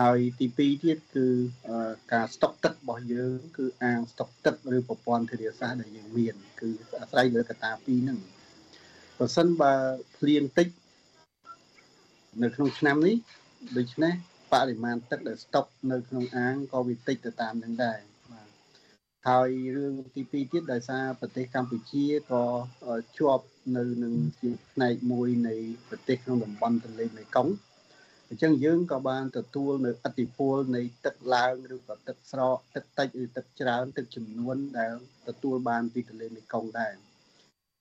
[0.01, 1.27] ហើយទី2ទៀតគឺ
[2.13, 8.19] ការស្តុកទឹករបស់យើង គឺអាងស្តុកទឹកឬប្រព័ន្ធធារាសាស្ត្រដែលយើងមាន គឺអាស្រ័យលើកត្តាពីរហ្នឹង
[9.19, 9.75] ប្រសិនបើ
[10.17, 10.69] ភ្លៀងតិច
[12.43, 13.17] នៅក្នុងឆ្នាំនេះ
[13.77, 14.15] ដូច្នេះ
[14.53, 17.99] បរិមាណទឹកដែលស្តុកនៅក្នុងអាងក៏វាតិចទៅតាមនឹងដែរ
[18.31, 18.49] បាទ
[19.29, 22.45] ហើយរឿងទី2ទៀតដោយសារប្រទេសកម្ពុជាក៏
[23.19, 25.55] ជាប់នៅនឹងជាផ្នែកមួយនៃ
[25.89, 27.68] ប្រទេសក្នុងតំបន់ទន្លេមេគង្គ
[28.31, 34.93] អញ្ចឹងយើងក៏បានទទួលនៅអតិពលនៃទឹកឡើងឬក៏ទឹកស្រកទឹកតិចឬទឹកច្រើនទឹកចំនួនដែល
[35.29, 36.93] ទទួលបានពីទន្លេមេគង្គដែរ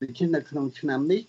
[0.01, 1.21] ដូច្នេះនៅក្នុងឆ្នាំនេះ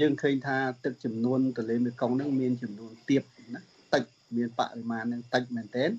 [0.00, 3.22] យើងឃើញថាទឹកចំនួនទន្លេមេគង្គនឹងមានចំនួនទាប
[3.54, 3.60] ណា
[3.94, 4.04] តិច
[4.36, 5.90] មានបរិមាណនឹងតិចមែនទែន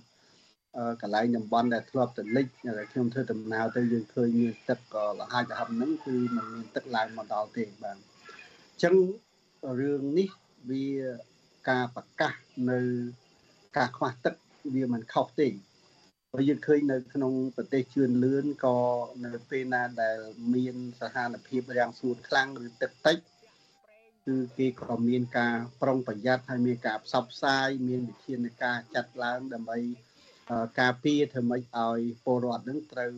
[1.02, 2.48] កន្លែងតំបន់ដែលធ្លាប់ទៅលិច
[2.80, 4.80] ដែលខ្ញុំធ្វើដំណើរទៅយើងឃើញមានទឹក
[5.20, 8.96] លហាចលហឹមហ្នឹងគឺมันមានទឹកឡើងមកដល់ទេបាទអញ្ចឹង
[9.80, 10.30] រឿងនេះ
[10.70, 10.86] វា
[11.70, 12.34] ការប្រកាស
[12.72, 12.80] នៅ
[13.78, 14.34] ការខ្វះទឹក
[14.74, 15.50] វាមិនខុសទេ
[16.32, 18.78] ព្រោះយើងឃើញនៅក្នុងប្រទេសជឿនលឿនក៏
[19.26, 20.18] នៅពេលណាដែល
[20.54, 23.18] មានស្ថានភាពរាំងស្ងួតខ្លាំងឬទឹកតិច
[24.28, 29.80] គឺគេក៏មានការប្រុងប្រយ័ត្នហើយមានការផ្សព្វផ្សាយមានវិធានការចាត់ឡើងដើម្បី
[30.80, 33.12] ការពារធ្វើម៉េចឲ្យពលរដ្ឋនឹងត្រូវ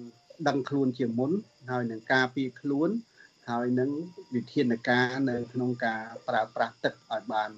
[0.47, 1.32] ដឹងខ្លួនជាមុន
[1.71, 2.89] ហើយនឹងការពារខ្លួន
[3.49, 3.89] ហើយនឹង
[4.36, 7.49] វិធានការនៅក្នុងការប្រើប្រាស់ទឹកឲ្យបាន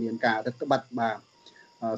[0.00, 1.18] មានការរឹតបន្តឹងបាទ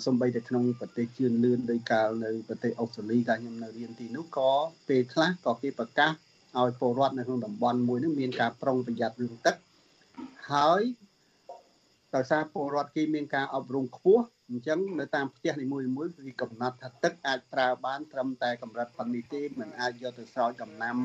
[0.07, 4.51] សំបីតែក្នុងប្រទេសជឿនលឿនដោយកាលនៅប្រទេសអូស្ត្រាលីកាលខ្ញុំនៅរៀនទីនោះក៏
[4.89, 6.13] ពេលខ្លះក៏គេប្រកាស
[6.59, 9.57] ឲ្យពលរដ្ឋនៅក្នុងតំបន់មួយនោះមានការប្រុងប្រយ័ត្នរឿងទឹក
[10.53, 10.83] ហើយ
[12.15, 20.97] ដោយសារពលរដ្ឋគេមានការអប់រំខ្ពស់អញ្ចឹងនៅតាមផ្ទះនីមួយៗគឺកំណត់ថាទឹកអាចប្រើបានត្រឹមតែកម្រិតប៉ុណ្នេះទេមិនអាចយកទៅស្រោចដំណាំ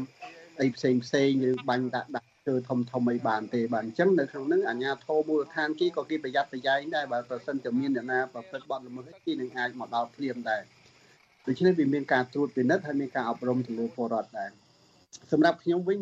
[0.61, 10.61] អីផ្សេងផ្សេងឬបាញ់ដាក់ដាក់ធ្វើធំធំអីបានទេបាទអញ្ចឹងនៅក្នុងហ្នឹងអាជ្ញាធរមូលដ្ឋានគេក៏គេប្រយ័ត្នប្រយែងដែរបើប្រសិនជាមានអ្នកណាប្រព្រឹត្តបទល្មើសគេនឹងអាចមកដល់ភ្លាមដែរ
[11.47, 14.51] ដូច្នេះវាមានការត្រួតពិនិត្យហើយមានការអប់រំទៅលើពលរដ្ឋដែរ
[15.31, 15.99] សម្រាប់ខ្ញុំវិញ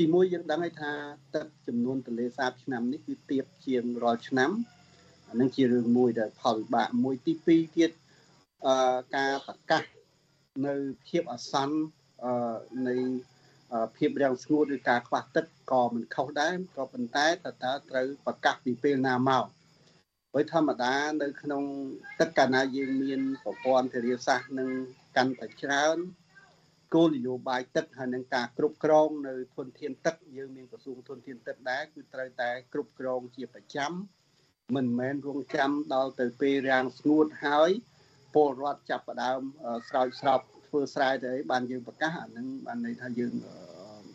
[0.00, 0.92] ទីមួយយើងដឹងហើយថា
[1.34, 4.50] ទឹកចំនួនទន្លេសាបឆ្នាំនេះគឺទៀបជាងរាល់ឆ្នាំ
[5.28, 7.90] អានឹងជារឿងមួយដែលផលវិបាកមួយទី2ទៀត
[8.66, 9.82] អឺការប្រកាស
[10.66, 10.74] នៅ
[11.08, 11.78] ភាពអាសន្ន
[12.24, 12.32] អឺ
[12.88, 12.96] នៃ
[13.96, 19.44] ភាពរាំងស្ងួតឬការខ្វះទឹកក៏មិនខុសដែរក៏ប៉ុន្តែតើតើត្រូវប្រកាសពីពេលណាមក
[20.34, 21.62] ដោយធម្មតានៅក្នុង
[22.20, 24.70] ទឹកកាលណាយើងមានប្រព័ន្ធធារាសាស្ត្រនឹង
[25.16, 25.96] កាន់តែច្រើន
[26.94, 33.92] គោលនយោបាយទឹកហើយនឹងការគ្រប់គ្រងនៅធនធានទឹកយើងមានក្រសួងធនធានទឹកដែរគឺត្រូវតែគ្រប់គ្រងជាប្រចាំ
[34.76, 37.70] មិនមែនរងចាំដល់ទៅពេលរាំងស្ងួតហើយ
[38.34, 39.40] ពលរដ្ឋចាប់ផ្ដើម
[39.88, 43.32] ស្រោចស្រព ធ្វើស្រែទៅអីបានយើងប្រកាសអានឹងបានន័យថាយើង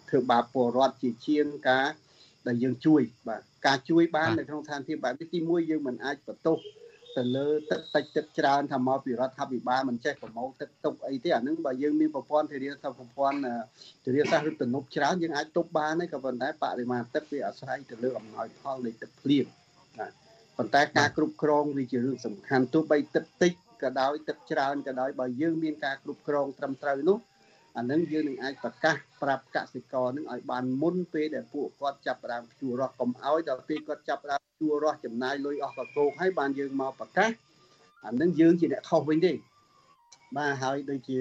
[0.09, 1.87] ធ្វើបាបពលរដ្ឋជាជាងការ
[2.47, 6.59] ដែលយើងជួយបាទការជួយបាននៅក្នុងស្ថានភាពបែបនេះទីមួយយើងមិនអាចបន្ទោស
[7.17, 13.37] ទៅលើទឹកតិចទឹកច្រើនថាមកពីរដ្ឋាភិបាលមិនចេះប្រមូលទឹកទុកអីទេអានឹងបើយើងមានប្រព័ន្ធធារាសាស្ត្រប្រព័ន្ធ
[14.05, 19.45] ធារាសាស្ត្រឬទំនប់ច្រើនយើងអាចទុកបានទេក៏ប៉ុន្តែបរិមាណទឹកវាអាស្រ័យទៅលើអំណោយផលនៃទឹកភ្លៀង
[19.97, 20.11] បាទ
[20.57, 23.51] ប៉ុន្តែការគ្រប់គ្រងវាជារឿងសំខាន់ទោះបីទឹកតិច
[23.83, 27.17] ក៏ដោយទឹកច្រើនក៏ដោយបើយើងមានការគ្រប់គ្រងត្រឹមត្រូវនោះ
[27.77, 37.31] អានឹងយើងនឹងអាចប្រកាសប្រាប់កសិករនឹងឲ្យបានមុនពេលដែលពួកគាត់ចាប់ផ្ដើមភ្ជួររាស់កុំឲ្យដល់ពេលគាត់ចាប់ផ្ដើមភ្ជួររាស់ចំណាយលុយអស់កកោកហើយបានយើងមកប្រកាស
[38.05, 39.33] អានឹងយើងជាអ្នកខុសវិញទេ
[40.37, 41.19] បាទហើយដូចជា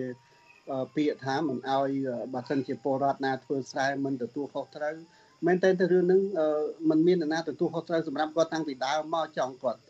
[0.95, 1.91] ពាក្យថាមិនឲ្យ
[2.35, 4.95] បើសិនជាពលរដ្ឋណាធ្វើស្រែមិនទទួលខុសត្រូវ
[5.47, 6.21] មែនតើទៅរឿងហ្នឹង
[6.91, 9.81] มันមាននរណាទទួលខុសត្រូវសម្រាប់គាត់តាំងពីដើមមកចង់គាត់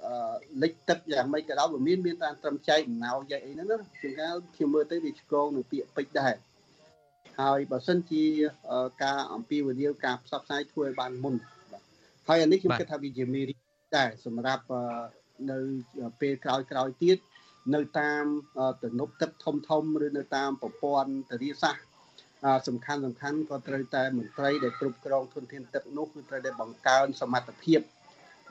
[0.62, 6.34] លិចទឹកយ៉ាងម៉េចក៏ដោយវាមានមានតាមត្រឹមចែកអំណោយអីហ្នឹងណាជាងកាលខ្ញុំមើលទៅវាឆ្កងនឹងពាក្យពេចដែរ
[7.40, 8.24] ហើយបើសិនជា
[9.04, 11.34] ការអំពាវនាវការផ្សព្វផ្សាយធ្វើឲ្យបានមុន
[12.28, 13.60] ហើយអានេះខ្ញុំគិតថាវាជាមេរៀន
[13.96, 14.64] ដែរសម្រាប់
[15.50, 15.58] នៅ
[16.20, 17.18] ពេលក្រោយក្រោយទៀត
[17.74, 18.24] នៅតាម
[18.82, 21.89] ទំនប់ទឹកធំធំឬនៅតាមប្រព័ន្ធធារាសាស្ត្រ
[22.68, 27.80] សំខាន់សំខាន់ក៏ត្រូវតែមន្ត្រីដែលគ្រប់គ្រងធនធានទឹកនោះគឺត្រូវតែបង្កើនសមត្ថភាព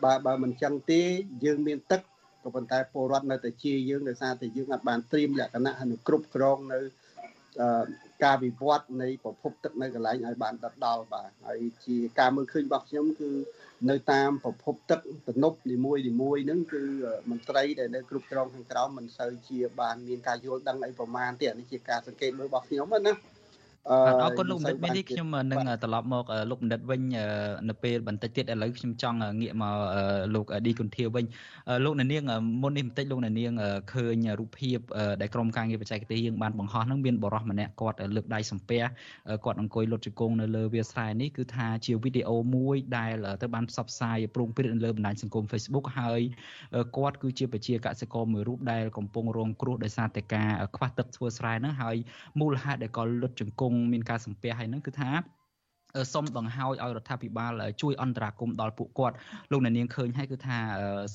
[0.04, 1.02] បើបើមិនចឹងទេ
[1.46, 2.02] យើងមានទឹក
[2.44, 6.80] ក៏ប៉ុន្តែពលរដ្ឋនៅតែជាយើងដោយសារតែយើងអាចបានត្រៀមលក្ខណៈហើយគ្រប់គ្រងនៅ
[8.24, 13.30] ការវិវត្តនៃប្រភពទឹកនៅកន្លែងឲ្យបានដិតដល់បាទហើយជាការមើលឃើញរបស់ខ្ញុំគឺ
[13.90, 16.84] នៅតាមប្រភពទឹកទំនប់នីមួយនីមួយហ្នឹងគឺ
[17.30, 23.14] មន្ត្រីដែលនៅគ្រប់គ្រងខាងក្រោមមិនសូវជាបានមានការយល់ដឹងអីប្រមាណទេអានេះជាការសង្កេតមើលរបស់ខ្ញុំណា
[23.92, 27.02] អរគុណលោកបណ្ឌិតពេលនេះខ្ញុំនឹងត្រឡប់មកលោកបណ្ឌិតវិញ
[27.70, 29.76] នៅពេលបន្តិចទៀតឥឡូវខ្ញុំចង់ងាកមក
[30.36, 31.26] លោកឌីគុនធាវិញ
[31.86, 32.24] លោកនាង
[32.62, 33.54] មុននេះបន្តិចលោកនាង
[33.94, 34.78] ឃើញរូបភាព
[35.22, 38.82] ដែលក្រុមការងារបច្ចេកទេសយើងបានបង្ហោះនឹងមានបរិះម្នាក់គាត់លើកដៃសំពះ
[39.46, 46.22] គាត់អង្គុយលុតជង្គង់នៅលើវាលស្រែនេះគឺថាជាវីដេអូមួយដែលទៅបានផ្សព្វផ្សាយប្រងព្រឹត្តនៅលើបណ្ដាញសង្គម Facebook ហើយ
[46.98, 51.96] គាត់គឺជាប្រជាកសិករមួយរូបដែលកំពុងរងគ្រោះដោយសារតែការខ្វះទឹកធ្វើស្រែហ្នឹងហើយ
[52.40, 55.12] មូលហេតុដែលគាត់លុតជង្គង់មានការសំពះហើយហ្នឹងគឺថា
[56.14, 57.52] សូមបង្ហើយឲ្យរដ្ឋាភិបាល
[57.82, 59.16] ជួយអន្តរាគមន៍ដល់ពួកគាត់
[59.52, 60.58] លោកអ្នកនាងឃើញហើយគឺថា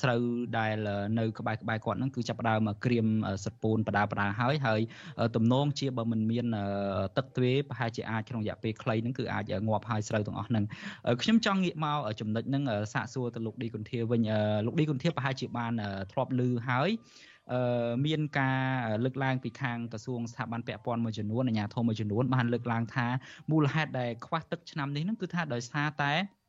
[0.01, 0.21] ស្រូវ
[0.59, 0.77] ដែល
[1.19, 3.07] នៅក្បែរក្បែរគាត់ហ្នឹងគឺចាប់ផ្ដើមក្រៀម
[3.45, 4.81] សត្វពូនបដាបដាហើយហើយ
[5.37, 6.47] ទំនងជាបើមិនមាន
[7.17, 10.65] ទឹកទ្វេប្រហែលជាអាចក្នុងរយៈពេលខ្លីហ្នឹងគឺអាចងាប់ហើយស្រូវទាំងអស់ហ្នឹង
[11.23, 12.63] ខ្ញុំចង់ងាកមកចំណុចហ្នឹង
[12.93, 14.21] សាកសួរទៅលោកឌីគុន្ធាវិញ
[14.67, 15.73] លោកឌីគុន្ធាប្រហែលជាបាន
[16.13, 16.91] ធ្លាប់ឮហើយ
[18.07, 18.61] មានការ
[19.05, 23.07] លើកឡើងពីខាងក្រសួងស្ថាប័នពាក់ព័ន្ធមួយចំនួនអាជ្ញាធរមួយចំនួនបានលើកឡើងថា
[23.51, 26.44] មូលហេតុដែលខ្វះទឹកឆ្នាំនេះហ្នឹងគឺថាដោយសារតែអឺ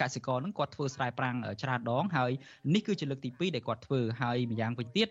[0.00, 2.30] កសិករហ្នឹងគាត់ធ្វើស្រែប្រាំងច្រើនដងហើយ
[2.74, 5.08] នេះគឺជាលើកទី2ដែលគាត់ធ្វើហើយម្យ៉ាងវិញទៀត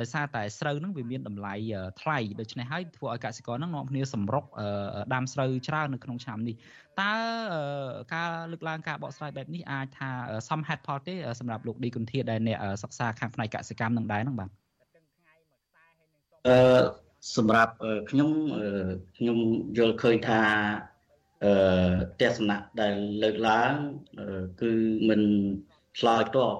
[0.00, 1.54] ដោយសារតែស្រូវហ្នឹងវាមានតម្លៃ
[2.00, 4.44] ថ្លៃដូច្នេះហើយធ្វើឲ្យកសិករហ្នឹងនាំគ្នាសម្រុក
[5.14, 6.56] ដាំស្រូវច្រើននៅក្នុងឆ្នាំនេះ
[7.00, 7.12] តើ
[8.14, 10.10] ការលើកឡើងការបកស្រាយបែបនេះអាចថា
[10.50, 14.50] សមហេតុផលទេសម្រាប់លោកឌីគុន្ធាដែលអ្នកសិក្សាខាងផ្នែកកសិកម្មនឹងដែរហ្នឹងបាទ
[16.48, 16.82] អឺ
[17.36, 17.72] សម្រាប់
[18.10, 18.30] ខ្ញុំ
[19.16, 19.38] ខ្ញុំ
[19.78, 20.40] យល់ឃើញថា
[21.44, 21.52] អឺ
[22.20, 23.72] ទស្សនៈដែលលើកឡើង
[24.62, 24.72] គឺ
[25.08, 25.22] មិន
[25.98, 26.56] ឆ្លើយតប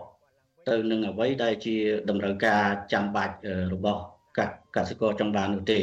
[0.68, 1.76] ទៅនឹងអ្វីដែលជា
[2.10, 3.34] តម្រូវការចាំបាច់
[3.72, 4.02] របស់
[4.76, 5.80] កសិករចង់បាននោះទេ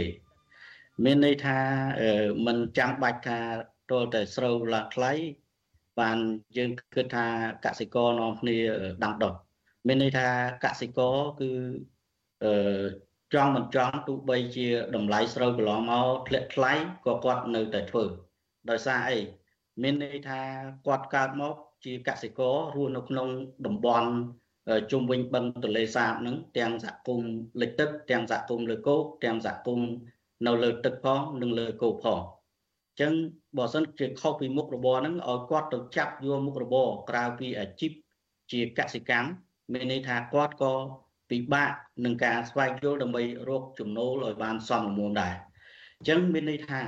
[1.04, 1.60] មានន័យថា
[2.46, 3.40] มันចាំបាច់ថា
[3.92, 5.12] ទល់តែស្រូវឡើងថ្លៃ
[6.00, 6.18] បាន
[6.58, 7.26] យើងគិតថា
[7.66, 8.58] កសិករនាំគ្នា
[9.04, 9.34] ដាំដុះ
[9.88, 10.28] មានន័យថា
[10.66, 11.50] កសិករគឺ
[12.44, 12.82] អឺ
[13.34, 16.72] ចង់មិនចង់ទោះបីជាតម្លៃស្រូវកន្លងមកធ្លាក់ថ្លៃ
[17.06, 18.04] ក៏គាត់នៅតែធ្វើ
[18.70, 19.20] ដោយសារអី
[19.82, 20.42] មានន័យថា
[20.88, 21.56] គាត់កើតមក
[21.86, 23.28] ជាកសិកររស់នៅក្នុង
[23.66, 24.10] តំបន់
[24.92, 27.32] ជុំវិញបឹងទន្លេសាបហ្នឹងទាំងសហគមន៍
[27.62, 29.90] លិចទឹកទាំងសហគមន៍លើគោកទាំងសហគមន៍
[30.48, 33.14] នៅលើទឹកផងនិងលើគោកផងអញ្ចឹង
[33.58, 37.92] បើសិនជាខុសពីមុខរបរហ្នឹងឲ្យគាត់ទៅចាប់យកមុខរបរក្រៅពីអាជីព
[38.52, 39.30] ជាកសិកម្ម
[39.74, 40.74] មានន័យថាគាត់ក៏
[41.30, 41.72] ពិបាក
[42.06, 45.34] នឹងការស្វែងយល់ដើម្បីរកចំណូលឲ្យបានសមល្មមដែរ
[45.98, 46.80] អញ្ចឹងមានន័យថា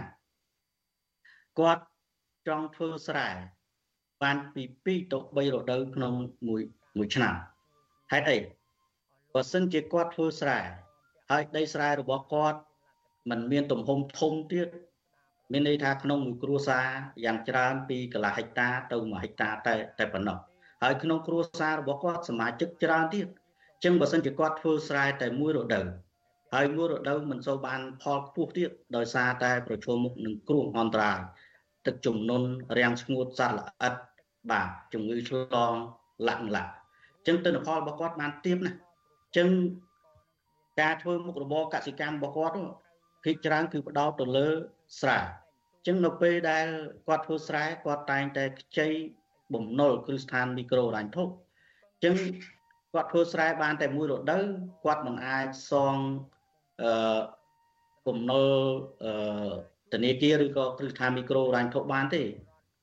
[1.60, 1.84] គាត់
[2.47, 3.30] ចង់ធ្វើស្រែ
[4.24, 6.14] បានពី2ទៅ3រដូវក្នុង
[6.47, 6.62] មួយ
[6.97, 7.34] មួយឆ្នាំ
[8.12, 8.38] ហេតុអី
[9.34, 10.60] បើសិនជាគាត់ធ្វើស្រែ
[11.32, 12.60] ហើយដីស្រែរបស់គាត់
[13.30, 14.68] มันមានទំហំធំទៀត
[15.52, 16.88] មានន័យថាក្នុងមួយគ្រួសារ
[17.26, 20.38] យ៉ាងច្រើនពីកន្លះហិកតាទៅ1ហិកតាតែតែប៉ុណ្ណោះ
[20.84, 25.86] ហើយក្នុងគ្រួសាររបស់គាត់សមាជិកច្រើនទៀតអញ្ចឹងបើសិនជាគាត់ធ្វើស្រែតែមួយរដូវ
[26.54, 31.20] ហើយមួយរដូវមិនសូវបានផលខ្ពស់ទៀតដោយសារតែប្រឈមមុខនឹងគ្រោះអន្តរាយ
[31.86, 32.47] ទឹកជំនន់
[32.78, 33.93] រាំងស្ងួតសត្វល្អិត
[34.52, 35.38] បាទជំងឺឆ្ល
[35.72, 35.74] ង
[36.28, 39.49] លាក់លាក់អញ្ចឹងទិន្នផលរបស់គាត់បានទៀបណាស់អញ្ចឹង
[40.82, 42.56] ការធ្វើមុខរបរកសិកម្មរបស់គាត់
[43.24, 44.47] ភាគច្រើនគឺផ្ដោតទៅលើ
[45.02, 46.68] ស្រែអញ្ចឹងនៅពេលដែល
[47.08, 48.88] គាត់ធ្វើស្រែគាត់តែងតែខ្ចី
[49.54, 51.28] បំណុលគ្រឹះស្ថានមីក្រូហិរញ្ញភព
[51.93, 52.16] អញ្ចឹង
[52.93, 54.43] គាត់ធ្វើស្រែបានតែមួយរដូវ
[54.84, 55.95] គាត់មិនអាចសង
[56.83, 57.18] អឺ
[58.07, 58.51] បំណុល
[59.05, 59.51] អឺ
[59.93, 62.22] ធនាគារឬក៏គ្រឹះស្ថានមីក្រូហិរញ្ញភពបានទេ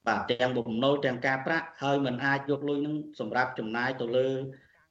[0.08, 4.30] បាទទាំងបំណុលទាំងការប្រាក់ហើយមិនអាចយកលុយនឹងសម្រាប់ចំណាយទៅលើ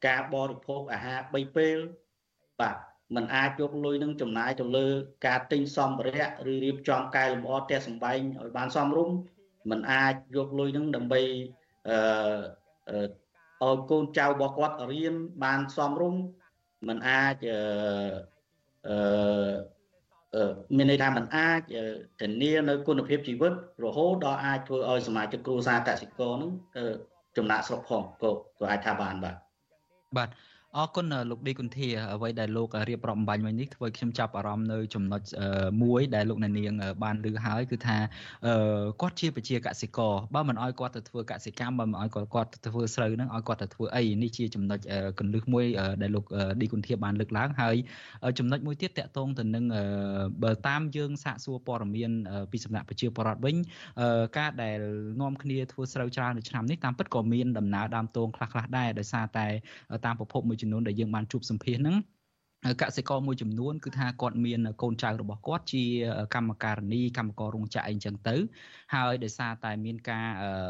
[0.06, 1.76] ការបរិភោគអាហារ3ពេល
[2.60, 2.76] បាទ
[3.14, 4.86] มันអាចយកលុយនឹងចំណាយទៅលើ
[5.26, 9.16] ការទិញសម្ភារៈឬរៀបចំកែលម្អផ្ទះសម្បែងឲ្យបានសមរម្យ
[9.70, 11.22] มันអាចយកលុយនឹងដើម្បី
[11.88, 11.96] អឺ
[13.62, 16.22] ឲ្យកូនចៅរបស់គាត់រៀនបានសមរម្យ
[16.88, 17.60] มันអាចអឺ
[18.89, 20.43] អឺ
[20.77, 21.61] មានន័យថាมันអាច
[22.19, 23.53] ធានានៅគុណភាពជីវិត
[23.85, 26.51] រហូតដល់អាចធ្វើឲ្យសមាជិកគ្រួសារកសិករនឹង
[27.37, 28.29] ចំណាក់ស្រុកផងក៏
[28.59, 29.35] ក៏អាចថាបានបាទ
[30.17, 30.29] បាទ
[30.77, 35.21] អរគុណលោកឌីគុន្ធាអ្វីដែលលោករៀបរាប់អំបញ្ញមិញនេះធ្វើខ្ញុំចាប់អារម្មណ៍នៅចំណុច
[35.83, 36.73] មួយដែលលោកអ្នកនាង
[37.03, 37.97] បានលើហើយគឺថា
[39.01, 44.79] គាត់ជាប្រជាកសិករបើមិនអោយគាត់ទៅធ្វើកសិកម្មបើមិនអោយគាត់ទៅធ្វើស្រូវហ្នឹងអោយគាត់ទៅធ្វើអីនេះជាចំណុច
[45.19, 45.65] កន្លឹះមួយ
[46.01, 46.25] ដែលលោក
[46.61, 47.75] ឌីគុន្ធាបានលើកឡើងហើយ
[48.39, 49.65] ចំណុចមួយទៀតតកតងទៅនឹង
[50.43, 52.11] បើតាមយើងសាកសួរព័ត៌មាន
[52.51, 53.55] ពីសំណាក់ប្រជាពលរដ្ឋវិញ
[54.37, 54.79] ការដែល
[55.21, 59.47] នាំគ្នាធ្វើស្រូវច្រើននៅឆ្នាំនេះតាមពិតក៏មានដំណើរដើមតងខ្លះៗដែរដោយសារតែ
[60.05, 61.97] តាមប្រភពមួយចំនួនដែលយើងបានជួបសម្ភាសហ្នឹង
[62.81, 65.83] កសិករមួយចំនួនគឺថាគាត់មានកូនចៅរបស់គាត់ជា
[66.35, 68.35] កម្មការនីកម្មកររោងចក្រអីចឹងទៅ
[68.95, 70.25] ហើយដោយសារតែមានការ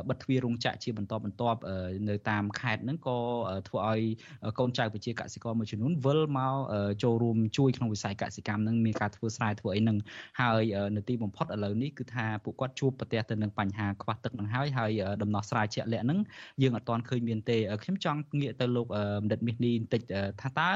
[0.10, 1.60] បិទទ្វាររោងចក្រជាបន្តបន្ទាប់
[2.10, 3.18] នៅតាមខេត្តហ្នឹងក៏
[3.68, 4.02] ធ្វើឲ្យ
[4.60, 6.56] កូនចៅប្រជាកសិករមួយចំនួនវិលមក
[7.04, 9.98] ចូលរួមជួយក្នុងវិស័យកសិកម្មហ្នឹងមានការធ្វើស្រែធ្វើអីហ្នឹង
[10.42, 10.64] ហើយ
[10.96, 16.20] នៅទីបំផុតឥឡូវនេះគឺថាពួកគាត់ជួបប្រទះទៅនឹងបញ្ហាខ្វះទឹកហ្នឹងហើយហើយដំណោះស្រាយជាក់លាក់ហ្នឹង
[16.62, 18.88] យើងអត់ទាន់ឃើញមានទេខ្ញុំចង់ងាកទៅលោក
[19.22, 20.02] បណ្ឌិតមាសនេះបន្តិច
[20.42, 20.70] ថាតើ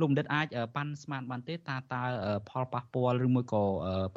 [0.00, 2.02] លោកបណ្ឌិតអាចប៉ាន់ស្មានបានទេតើតើ
[2.48, 3.62] ផលប៉ះពាល់ឬមួយក៏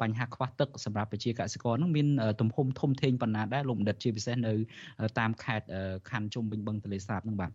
[0.00, 2.06] បញ្ហាខ្វះទឹកសម្រាប់ប្រជាកសិករនឹងមាន
[2.40, 4.52] ទំហំធំធេងប៉ុណ្ណាដែរលោកបណ្ឌិតជាពិសេសនៅ
[5.18, 5.66] តាមខេត្ត
[6.10, 7.52] ខណ្ឌជុំវិញបឹងទន្លេសាបនឹងបាទ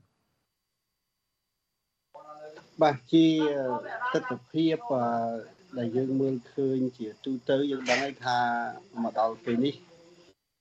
[2.82, 3.26] បាទជា
[4.14, 4.78] ទស្សនភាព
[5.78, 8.38] ដែលយើងមើលឃើញជាទូទៅយើងដឹងហើយថា
[9.04, 9.76] មកដល់ពេលនេះ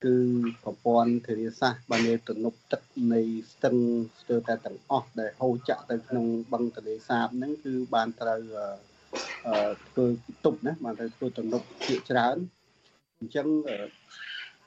[0.05, 0.15] គឺ
[0.63, 2.81] ប្រព័ន្ធធារាសាស្ត្របានមានទំនប់ទឹក
[3.13, 3.75] នៃស្ទឹង
[4.19, 8.41] ស្ទើរតែទាំងអស់ដែលហូរចាក់ទៅក្នុងបឹងទន្លេសាបហ្នឹងគឺបានត្រូវ
[9.87, 10.05] ធ្វើ
[10.45, 12.37] ទប់ណាបានត្រូវធ្វើទំនប់ជាច្រើន
[13.19, 13.47] អញ្ចឹង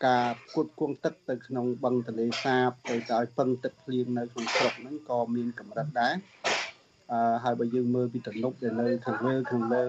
[0.06, 6.14] ការផ្គត់ផ្គង់ទឹកទៅក្នុងបឹងទន្លេសាបទៅឲ្យពឹងទឹកភ្លៀងនៅក្នុងស្រុកហ្នឹងក៏មានកម្រិតដែរ
[7.12, 9.84] អឺហើយបើយើងមើលពីទំនប់ដែលនៅខាងលើខាងលើ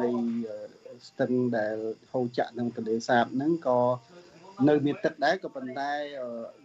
[0.00, 0.08] នៃ
[1.08, 1.76] ស្ទឹងដែល
[2.12, 3.78] ហូរចាក់ក្នុងទន្លេសាបហ្នឹងក៏
[4.64, 5.92] នៅមានទឹកដែរក៏ប៉ុន្តែ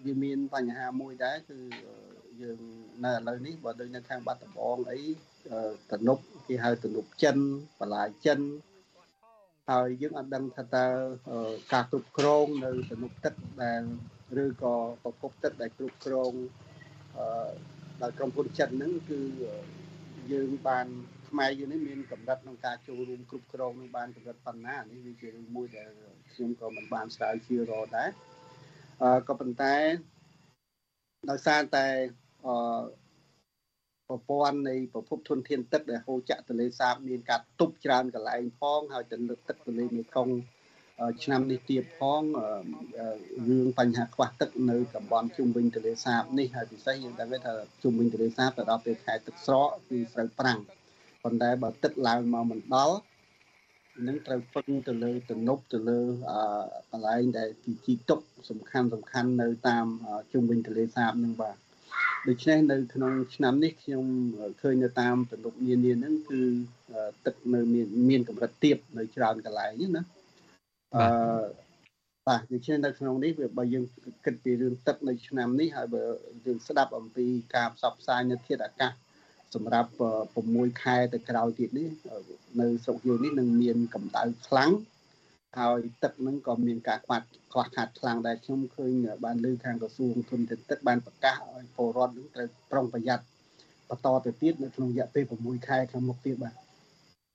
[0.06, 1.60] វាមានបញ្ហាមួយដែរគឺ
[2.42, 2.60] យើង
[3.04, 5.00] នៅឥឡូវនេះបើដូចនៅខាងបាត់ដំបងអី
[5.92, 7.38] ទំនប់គេហៅទំនប់ចិន
[7.80, 8.40] បន្លាយចិន
[9.70, 10.88] ហើយយើងអត់ដឹងថាតើ
[11.74, 13.34] ការគ្រប់គ្រងនៅទំនប់ទឹក
[13.64, 13.82] ដែល
[14.44, 16.34] ឬក៏ប្រភពទឹកដែលគ្រប់គ្រង
[18.02, 19.20] ដោយក្រុមហ៊ុនចិនហ្នឹងគឺ
[20.32, 20.88] យើងបាន
[21.32, 25.90] ខ្មែរយើងនេះមានកម្រិតក្នុងការចូលរួមគ្រប់គ្រងនឹងបានកម្រិតប៉ុណ្ណានេះវាជារឿងមួយដែល
[26.34, 28.10] ខ្ញុំក៏មិនបានស្រាវជ្រាវរកដែរ
[29.02, 29.76] អឺក៏ប៉ុន្តែ
[31.30, 31.88] ដោយសារតែ
[32.46, 32.82] អឺ
[34.08, 40.36] ប្រព័ន្ធនៃប្រភពធនធានទឹកដែលហូរចាក់ទន្លេសាបមានការទប់ច្រើនកន្លែងផងហើយទន្លេទឹកទន្លេមេគង្គ
[41.24, 42.22] ឆ្នាំនេះទៀតផង
[43.48, 47.54] រឿងបញ្ហាខ្វះទឹកនៅតំបន់ជុំវិញទន្លេសាបនេះហើយពិសេសយើងដឹងថា
[47.84, 50.60] ជុំវិញទន្លេសាបទៅដល់ពេលខែទឹកស្រកគឺស្រូវប្រាំង
[51.24, 52.98] ប៉ុន្តែបើទឹកឡើងមកមិនដល់
[54.08, 56.00] នឹងត្រូវពឹងទៅលើទំនប់ទៅលើ
[56.92, 58.20] កន្លែងដែលទីជីទុក
[58.50, 59.86] សំខាន់សំខាន់នៅតាម
[60.34, 61.58] ជុំវិញទន្លេសាបនឹងបាទ
[62.28, 64.06] ដូច្នេះនៅក្នុងឆ្នាំនេះខ្ញុំ
[64.62, 66.42] ឃើញនៅតាមទំនប់នានាហ្នឹងគឺ
[67.26, 70.04] ទឹកនៅមានមានកម្រិតទាបនៅច្រើនកន្លែងណា
[70.96, 71.04] អឺ
[72.28, 73.86] បាទដូច្នេះនៅក្នុងនេះវាបើយើង
[74.26, 76.04] គិតពីរឿងទឹកនៅឆ្នាំនេះហើយបើ
[76.46, 78.92] យើងស្ដាប់អំពីការផ្សព្វផ្សាយនៅធាតុអាកាស
[79.56, 79.90] សម្រាប់
[80.36, 81.90] 6ខែទៅក្រោយទៀតនេះ
[82.62, 84.72] នៅស្រុកយើងនេះនឹងមានកម្ដៅខ្លាំង
[85.60, 87.22] ហើយទឹកនឹងក៏មានការខ្វះ
[87.52, 88.92] ខ្វះខាតខ្លាំងដែរខ្ញុំឃើញ
[89.26, 93.26] បានលើខាងក្រសួងធនធានទឹកបានប្រកាសឲ្យពលរដ្ឋនឹងត្រូវប្រុងប្រយ័ត្ន
[93.90, 96.56] បន្តទៅទៀតនៅក្នុងរយៈពេល6ខែខាងមុខទៀតបាទ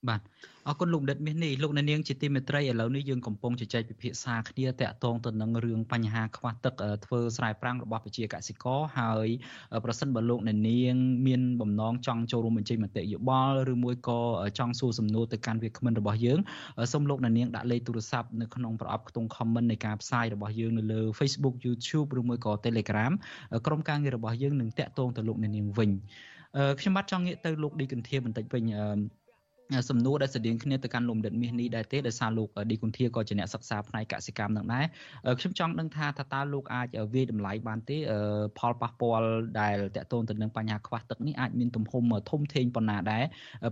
[0.09, 0.21] បាទ
[0.69, 6.75] អរគុណលោកដិតមាសនេះលោកអ្នកនាងជាទីមេត្រីឥឡូវនេះយើងកំពុងជជែកពិភាក្សាគ្នាតាក់ទងទៅនឹងរឿងបញ្ហាខ្វះទឹក
[7.05, 9.29] ធ្វើស្រែប្រាំងរបស់ប្រជាកសិករហើយ
[9.85, 10.95] ប្រសិនបើលោកអ្នកនាង
[11.27, 14.21] មានបំណងចង់ចូលរួមបញ្ចេញមតិយោបល់ឬមួយក៏
[14.59, 16.39] ចង់សួរសំណួរទៅកាន់វាគ្មិនរបស់យើង
[16.93, 23.13] សូមលោកអ្នកនាងដាក់លេខទូរស័ព្ទនៅក្នុងប្រអប់ខ្ទង់ comment នៃការផ្សាយរបស់យើងនៅលើ Facebook YouTube ឬមួយក៏ Telegram
[23.67, 25.91] ក្រុមការងាររបស់យើងនឹងតាក់ទងទៅលោកអ្នកនាងវិញ
[26.81, 28.65] ខ្ញុំបាទចង់ងាកទៅលោកឌីកន្ធាបន្តិចវិញ
[29.91, 34.85] សំណួរដែលស្តៀងគ្នាទៅកាន់លោកបណ្ឌិតមាសនេះដែរទេដោយសារលោកឌីគុនធាក៏ជាអ្នកសិក្សាផ្នែកកសិកម្មនឹងដែរ
[35.41, 37.97] ខ្ញុំចង់ដឹងថាថាតើលោកអាចវាយតម្លៃបានទេ
[38.59, 39.29] ផលប៉ះពាល់
[39.61, 43.25] ដែលតកតូនទៅនឹងបញ្ហាខ្វះទឹកនេះអាចមានទំហំធំធេងប៉ុណ្ណាដែរ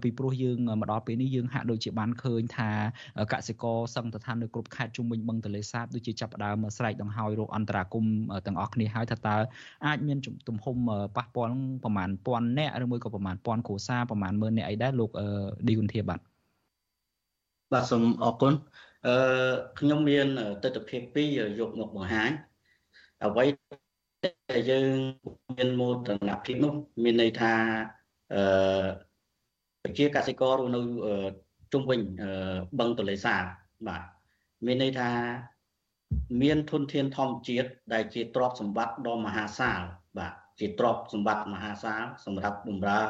[0.02, 2.70] ពីព្រោះយើងមកដល់ពេលនេះយើងហាក់ដូចជាបានឃើញថា
[3.32, 8.04] កសិករសង្កត់ថានៅគ្រប់ខេត្តជុំវិញបឹងទន្លេសាបដូចជាចាប់ផ្ដើមស្រែកដង្ហោយរោគអន្តរាគម
[8.46, 9.36] ទាំងអស់គ្នាហើយថាតើ
[9.86, 10.18] អាចមាន
[10.48, 10.76] ទំហំ
[11.16, 11.52] ប៉ះពាល់
[11.84, 15.10] ប្រមាណពាន់អ្នកឬមួយក៏ប្រមាណពាន់គ្រួសារប្រមាណម៉ឺនអ្នកអីដែរលោក
[15.68, 16.20] ឌីគុនធាបាទ
[17.72, 18.54] បាទសូមអរគុណ
[19.06, 19.14] អឺ
[19.78, 20.26] ខ្ញុំមាន
[20.62, 21.28] ទស្សនវិជ្ជាពីរ
[21.60, 22.30] យកមកបង្ហាញ
[23.24, 23.44] អ្វី
[24.50, 24.86] ដែលយើង
[25.56, 26.72] មានមោទនភាពនោះ
[27.04, 27.52] មានន័យថា
[28.34, 28.86] អឺ
[29.82, 30.80] ប្រជាកសិកររស់នៅ
[31.72, 32.00] ជុំវិញ
[32.78, 33.42] បឹងទន្លេសាប
[33.88, 34.02] បាទ
[34.66, 35.10] មានន័យថា
[36.42, 39.80] មានធនធានធម្មជាតិដែលជាទ្រព្យសម្បត្តិដ៏មហាសាល
[40.18, 43.02] បាទជាទ្រព្យសម្បត្តិមហាសាលសម្រាប់បម្រើ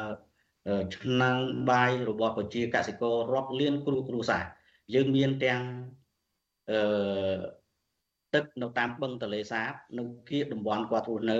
[0.95, 1.37] ឆ្នាំង
[1.69, 4.43] បាយរបស់ប្រជាកសិកររាប់លានគ្រួគ្រួសារ
[4.93, 5.61] យើងមានទាំង
[6.71, 6.79] អឺ
[8.33, 11.39] ទឹកនៅតាមបឹងទន្លេសាបនៅគៀកតំបន់គាត់រស់នៅ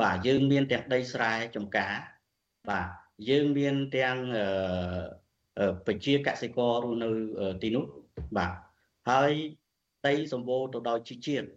[0.00, 1.94] បាទយើងមានទាំងដីស្រែចម្ការ
[2.70, 2.88] បាទ
[3.28, 4.16] យើងមានទាំង
[5.86, 7.08] ប្រជាកសិកររស់នៅ
[7.62, 7.84] ទីនោះ
[8.36, 8.52] បាទ
[9.10, 9.32] ហើយ
[10.06, 11.48] ដីសម្បូរទៅដោយជីជាតិ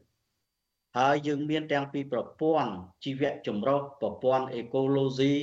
[0.97, 2.71] ហើយយើងមានទាំងពីប្រព័ន្ធ
[3.03, 5.33] ជីវៈចម្រុះប្រព័ន្ធអេកូឡូស៊ី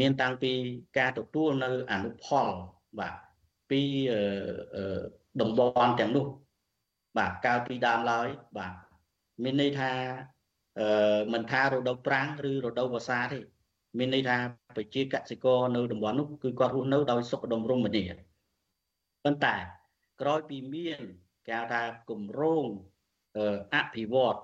[0.00, 0.52] មានតាំងពី
[0.98, 2.50] ការទទួលនៅអនុផល
[2.98, 3.14] បាទ
[3.70, 3.82] ពី
[5.40, 6.26] តំបន់ទាំងនោះ
[7.18, 8.28] បាទកាលពីដើមឡើយ
[8.58, 8.72] បាទ
[9.42, 9.92] មានន័យថា
[10.78, 13.38] អឺមិនថារដូវប្រាំងឬរដូវវស្សាទេ
[13.98, 14.36] មានន័យថា
[14.76, 18.04] ប្រជាកសិករនៅតំបន់នោះគឺគាត់រស់នៅដោយសុខដុមរមនា
[19.24, 19.56] ប៉ុន្តែ
[20.20, 21.00] ក្រោយពីមាន
[21.46, 22.64] គេហៅថាគម្រោង
[23.74, 24.40] អភិវឌ្ឍ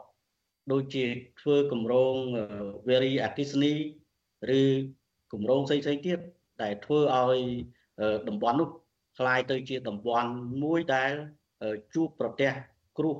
[0.72, 1.04] ដូចជា
[1.40, 2.14] ធ្វើគម្រោង
[2.88, 3.74] វារីអគិសនី
[4.60, 4.62] ឬ
[5.32, 6.18] គម្រោងផ្សេងផ្សេងទៀត
[6.62, 7.38] ដែលធ្វើឲ្យ
[8.28, 8.68] តំបន់នោះ
[9.18, 10.30] ក្លាយទៅជាតំបន់
[10.62, 11.12] មួយដែល
[11.94, 12.50] ជួបប្រទះ
[12.98, 13.16] គ្រោះ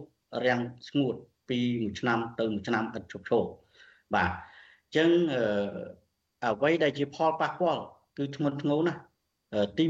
[0.47, 1.15] រាំងស្ងួត
[1.49, 3.45] ពីមួយឆ្នាំទៅមួយឆ្នាំឥតឈប់ឈរ
[4.15, 5.11] បាទអញ្ចឹង
[6.45, 7.83] អ្វីដែលជាផលប៉ះពាល់
[8.19, 9.01] គឺធ្ងន់ធ្ងរណាស់
[9.79, 9.85] ទី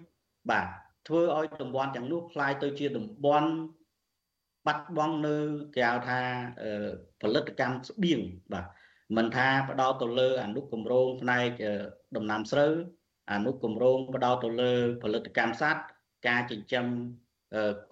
[0.00, 0.66] 1បាទ
[1.08, 3.50] ធ្វើឲ្យតំបន់ទាំងនោះក្លាយទៅជាតំបន់
[4.66, 5.36] បាត់បង់នៅ
[5.74, 6.20] គេហៅថា
[7.20, 8.20] ផលិតកម្មស្បៀង
[8.52, 8.64] បាទ
[9.16, 11.48] មិនថាផ្ដោតទៅលើអនុគម្រោងផ្នែក
[12.16, 12.72] ដំណាំស្រូវ
[13.32, 15.82] អនុគម្រោងផ្ដោតទៅលើផលិតកម្មសត្វ
[16.28, 16.86] ការចិញ្ចឹម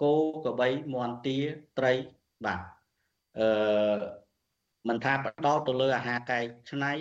[0.03, 0.14] គោ
[0.45, 1.39] ក្របីមាន់ទា
[1.79, 1.93] ត្រី
[2.45, 2.61] បាទ
[3.39, 3.99] អឺ
[4.89, 6.41] មិនថាផ្ដោតទៅលើអាហារកែ
[6.71, 6.93] ច្នៃ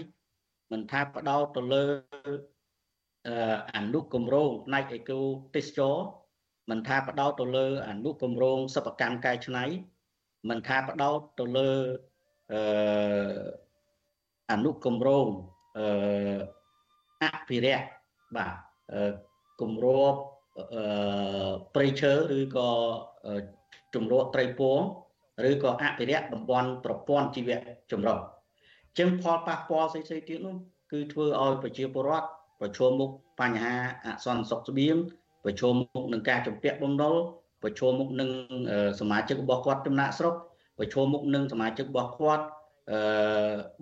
[0.71, 1.83] មិនថាផ្ដោតទៅលើ
[3.75, 5.19] អនុគម្រោងផ្នែកអេកូ
[5.55, 5.97] ទេសចរ
[6.69, 9.65] មិនថាផ្ដោតទៅលើអនុគម្រោងសិប្បកម្មកែច្នៃ
[10.49, 11.71] មិនថាផ្ដោតទៅលើ
[12.53, 12.61] អឺ
[14.51, 15.27] អនុគម្រោង
[15.77, 15.85] អឺ
[17.23, 17.85] អភិរក្ស
[18.35, 18.53] បាទ
[19.61, 20.13] គម្រប
[20.75, 22.69] អឺព្រៃឈើឬក៏
[23.93, 24.79] ជំរកត្រីពង
[25.49, 27.57] ឬក៏អភិរក្សតំបន់ប្រព័ន្ធជីវៈ
[27.91, 30.55] ចម្រុះអញ្ចឹងផលប៉ះពាល់ផ្សេងៗទៀតនោះ
[30.91, 32.27] គឺធ្វើឲ្យប្រជាពលរដ្ឋ
[32.61, 33.75] ប្រឈមមុខបញ្ហា
[34.05, 34.95] អសន្តិសុខស្បៀង
[35.43, 37.15] ប្រឈមមុខនឹងការជំពាក់បំណុល
[37.63, 38.29] ប្រឈមមុខនឹង
[38.99, 40.35] សមាជិករបស់គាត់ចំណាក់ស្រុក
[40.79, 42.45] ប្រឈមមុខនឹងសមាជិករបស់គាត់
[42.91, 42.99] អឺ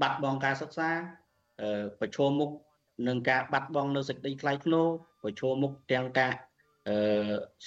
[0.02, 0.90] បាត់បង់ការសិក្សា
[1.62, 2.52] អឺប្រឈមមុខ
[3.08, 4.88] នឹងការបាត់បង់នៅសេចក្តីថ្លៃថ្នូរ
[5.24, 6.34] ប្រឈមមុខទាំងការ
[6.88, 6.96] អឺ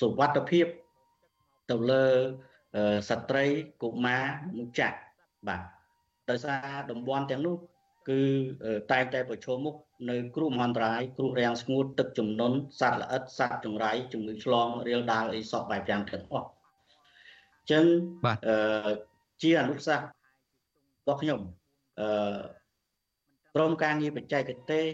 [0.01, 0.67] សុវត្ថិភាព
[1.71, 2.05] ទៅលើ
[3.11, 3.45] ស្ត្រី
[3.83, 4.97] កុមារមនុស្សចាស់
[5.49, 5.63] បាទ
[6.31, 7.57] ដោយសារតំបន់ទាំងនោះ
[8.09, 8.21] គឺ
[8.93, 9.75] តែងតែប្រឈមមុខ
[10.11, 17.85] នៅគ្រោះមហន្តរាយគ្រោះរាំងស្ងួតទឹកជំនន់សត្វល្អិតសត្វចង្រៃជំងឺឆ្លងរាលដាលអីសពបែបយ៉ាងទាំងអស់អញ្ចឹង
[18.49, 18.93] អឺ
[19.43, 20.09] ជាអនុសាសន៍
[21.07, 21.41] របស់ខ្ញុំ
[22.01, 22.09] អឺ
[23.55, 24.85] ក្រមការងារបច្ចេកទេស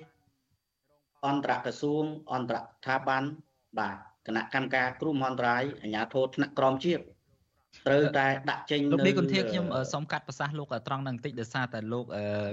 [1.26, 3.22] អន្តរក្រសួងអន្តរស្ថាប័ន
[3.78, 3.96] បាទ
[4.26, 7.02] គណៈកម្មការគ្រោះមហន្តរាយអាជ្ញាធរថ្នាក់ក្រមជាតិ
[7.86, 12.04] ត្រូវតែដាក់ចេញលោកនេះគុនធាខ្ញុំសូមកាត់ប្រសាសន៍លោកត្រង់នឹងបន្តិចដោយសារតែលោក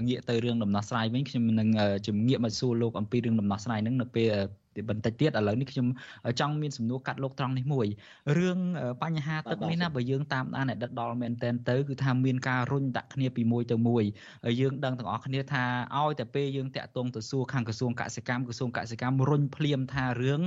[0.07, 1.69] ងាកទៅរឿងដំណោះស្រាយវិញខ្ញុំនឹង
[2.07, 4.29] ជំងាកមកសួរលោកអំពីរឿងដំណោះស្រាយហ្នឹងនៅពេល
[4.89, 5.87] បន្តិចទៀតឥឡូវនេះខ្ញុំ
[6.39, 7.87] ចង់មានសំណួរកាត់លោកត្រង់នេះមួយ
[8.37, 8.59] រឿង
[9.03, 14.03] បញ្ហាទឹកនេះណាបើយើងតាមដានឲ្យដិតដល់មែនតែនទៅគឺថាមានការរុញដាក់គ្នាពីមួយទៅមួយ
[14.59, 15.63] យើងដឹងទាំងអស់គ្នាថា
[15.97, 20.41] ឲ្យតែពេលយើងតាក់ទងទៅសួរខាងក្រសួងកសិកម្មក្រសួងកសិកម្មរុញភ្លាមថារឿង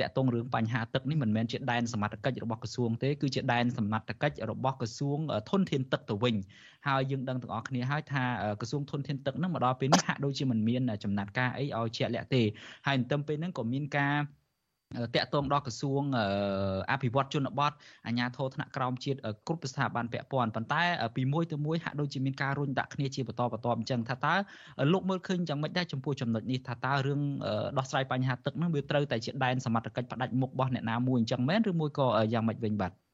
[0.00, 5.18] តាក់ទងរឿងបញ្ហាទឹកនេះមិនមែនជាដែនសមត្ថកិច្ចរបស់ក្រសួងទេគឺជាដែនសមត្ថកិច្ចរបស់ក្រសួង
[5.50, 6.34] ធនធានទឹកទៅវិញ
[6.86, 8.24] ហើយយើងដឹងទាំងអស់គ្នាហើយថា
[8.60, 12.42] ក្រសួងធនធានទឹកនឹងមកដល់ពេលនេះហាក់ដូចជាមិនមានចំណាត់ការអីឲ្យជាក់លាក់ទេ
[12.86, 14.14] ហើយទន្ទឹមពេលហ្នឹងក៏មានការ
[15.14, 16.02] តាក់ទងដល់ក្រសួង
[16.90, 17.72] អភិវឌ្ឍជនបទ
[18.06, 20.82] អាជ្ញាធរថ្នាក់ក្រោមជាតិគ្រប់ស្ថាប័នពាក់ព័ន្ធប៉ុន្តែ
[21.16, 24.34] ពីមួយទៅមួយហាក់ដូចជាមានការរុញដាក់គ្នាជាបន្តបន្ទាប់អញ្ចឹងថាតើ
[24.92, 27.20] លោកមើលឃើញយ៉ាងម៉េចដែរចំពោះចំណុចនេះថាតើរឿង
[27.78, 33.07] ដោះស្រាយបញ្ហាទឹកនឹងវាត្រូវតែជាដែនសមត្ថកិច្ចផ្ដាច់មុខរបស់អ្នកណាមួយអញ្ចឹងមែនឬមួយក៏យ៉ាងម៉េចវិញបាទអឺ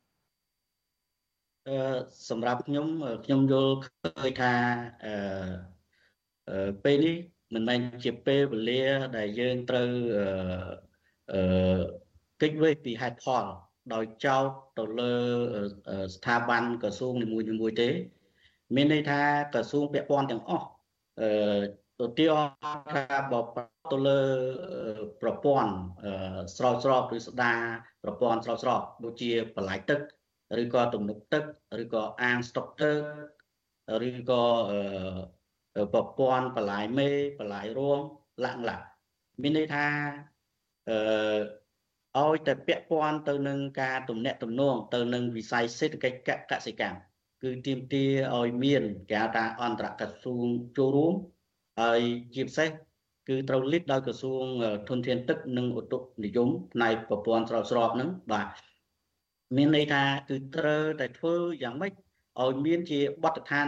[2.30, 2.86] សម្រាប់ខ្ញុំ
[3.24, 4.52] ខ្ញុំយល់ឃើញថា
[6.48, 7.16] អឺពេលនេះ
[7.54, 8.82] មិនមែនជាពេលវេលា
[9.16, 9.90] ដែលយើងត្រូវ
[11.32, 11.80] អឺ
[12.40, 13.44] កិច្ចវេះពីហេតុផល
[13.94, 14.44] ដោយចោទ
[14.78, 15.14] ទៅលើ
[16.14, 17.90] ស្ថាប័នក្រសួងនីមួយៗទេ
[18.74, 19.20] មានន័យថា
[19.54, 20.66] ក្រសួងពាក់ព័ន្ធទាំងអស់
[21.20, 21.60] អឺ
[22.00, 22.24] ទៅទី
[22.92, 23.40] ថាបើ
[23.92, 24.20] ទៅលើ
[25.22, 25.72] ប្រព័ន្ធ
[26.56, 27.60] ស្រោចស្រពឬស្ដារ
[28.02, 30.00] ប្រព័ន្ធស្រោចស្រពដូចជាបន្លាយទឹក
[30.62, 31.44] ឬក៏ទំនប់ទឹក
[31.82, 32.98] ឬក៏អាងស្តុកទឹក
[34.08, 34.44] ឬក៏
[35.92, 38.00] ប្រព័ន្ធបន្លាយមេបន្លាយរួម
[38.44, 38.84] លាក់លាក់
[39.42, 39.86] មានន័យថា
[40.88, 46.98] អឺឲ្យតែពាក់ព័ន្ធទៅនឹងការទំនាក់ទំនងទៅនឹងវិស័យសេដ្ឋកិច្ចកសិកម្ម
[47.42, 51.14] គឺទាមទារឲ្យមានគេហៅថាអន្តរក្រសួងចូលរួម
[51.80, 52.00] ហើយ
[52.34, 52.68] ជាពិសេស
[53.28, 54.44] គឺត្រូវលិតដោយក្រសួង
[54.88, 58.46] ធនធានទឹកនិងឧតុនិយមផ្នែកប្រព័ន្ធស្រោចស្រពហ្នឹងបាទ
[59.56, 61.92] មានន័យថាគឺត្រូវតែធ្វើយ៉ាងម៉េច
[62.42, 63.66] ឲ្យមានជាបទដ្ឋាន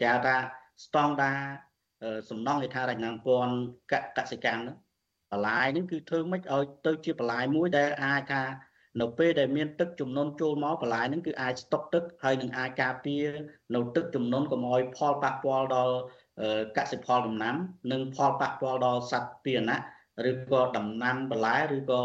[0.00, 0.36] គេហៅថា
[0.84, 1.32] ស្តង់ដា
[2.30, 3.52] សំណង់ហេដ្ឋារចនាសម្ព័ន្ធ
[4.18, 4.76] កសិកម្មហ្នឹង
[5.30, 8.42] បន្លាយហ្នឹងគឺធ្វើម៉េចឲ្យទៅជាបន្លាយមួយដែលអាចថា
[9.00, 13.26] នៅពេលដែលមានទឹកជំនន់ចូលមកបន្លាយហ្នឹងគឺអាចស្តុកទឹកហើយនឹងអាចការពារ
[13.74, 15.94] នៅទឹកជំនន់កុំឲ្យផលប៉ះពាល់ដល់
[16.76, 17.56] កសិផលដំណាំ
[17.92, 19.78] និងផលប៉ះពាល់ដល់សត្វពាហនៈ
[20.30, 22.02] ឬក៏ដំណាំបន្លែឬក៏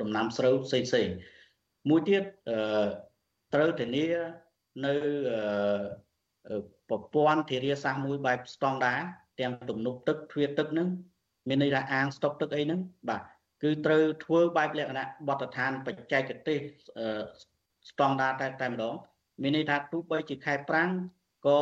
[0.00, 1.08] ដំណាំស្រូវផ្សេងផ្សេង
[1.88, 2.56] មួយទៀតអឺ
[3.54, 4.06] ត្រូវធានា
[4.86, 4.94] នៅ
[6.88, 8.94] ប្រព័ន្ធធារាសាស្ត្រមួយបែបស្តង់ដា
[9.40, 10.88] ទាំងទំនប់ទឹកទ្វារទឹកហ្នឹង
[11.48, 13.22] មានន័យថាអាងស្តុកទឹកអីហ្នឹងបាទ
[13.62, 16.58] គឺត្រូវធ្វើបែបលក្ខណៈបទដ្ឋានបច្ចេកទេស
[17.90, 18.94] ស្តង់ដាតែតែម្ដង
[19.42, 20.90] មានន័យថាទោះបីជាខែប្រាំង
[21.46, 21.60] ក៏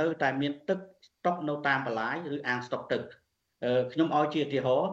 [0.00, 3.02] នៅតែមានទឹកស្តុកនៅតាមបន្លាយឬអាងស្តុកទឹក
[3.92, 4.92] ខ្ញុំឲ្យជាឧទាហរណ៍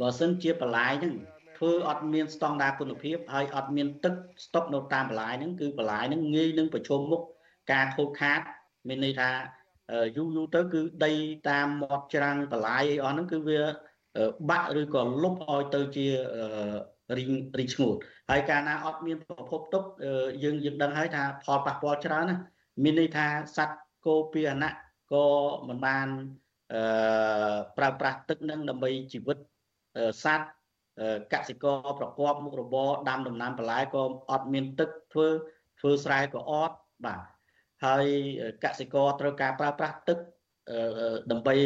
[0.00, 1.14] បើសិនជាបន្លាយហ្នឹង
[1.58, 7.22] ធ្វើអត់មានស្តង់ដារគុណភាពហើយអត់មានទឹកស្តុកនៅតាមបន្លាយហ្នឹងគឺបន្លាយហ្នឹងងាយនឹងប្រឈមមុខ
[7.72, 8.40] ការខូចខាត
[8.88, 9.30] មានន័យថា
[10.16, 11.12] យូរយូរទៅគឺដី
[11.50, 13.60] តាមមាត់ច្រាំងបន្លាយអីអស់ហ្នឹងគឺវា
[14.50, 16.06] បាក់ឬក៏លុបឲ្យទៅជា
[17.18, 17.96] រីងរីងឈ្ងួត
[18.30, 19.82] ហើយកាលណាអត់មានប្រភពទុក
[20.42, 22.36] យើងយើងដឹងហើយថាផលប៉ះពាល់ច្រើនណា
[22.84, 24.70] មានន័យថាសត្វគោពាហនៈ
[25.12, 25.26] ក៏
[25.68, 26.08] មិនបាន
[26.72, 26.80] អឺ
[27.76, 29.38] ប្រើប្រាស់ទឹកនឹងដើម្បីជីវិត
[30.24, 30.48] សត្វ
[31.32, 35.28] កសិករប្រកបមុខរបរដាំដំណាំបន្លែក៏អត់មានទឹកធ្វើ
[35.80, 37.20] ធ្វើស្រែក៏អត់បាទ
[37.84, 38.04] ហើយ
[38.64, 40.18] កសិករត្រូវការប្រើប្រាស់ទឹក
[41.30, 41.56] ដើម្បី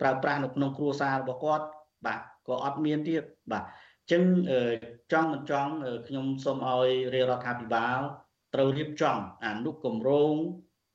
[0.00, 1.66] ប្រើប្រាស់នៅក្នុងគ្រួសាររបស់គាត់
[2.06, 4.22] បាទក៏អត់មានទៀតបាទអញ្ចឹង
[5.12, 5.72] ចង់មិនចង់
[6.06, 8.00] ខ្ញុំសូមឲ្យរាជរដ្ឋាភិបាល
[8.54, 10.34] ត្រូវរៀបចំអនុគម្រោង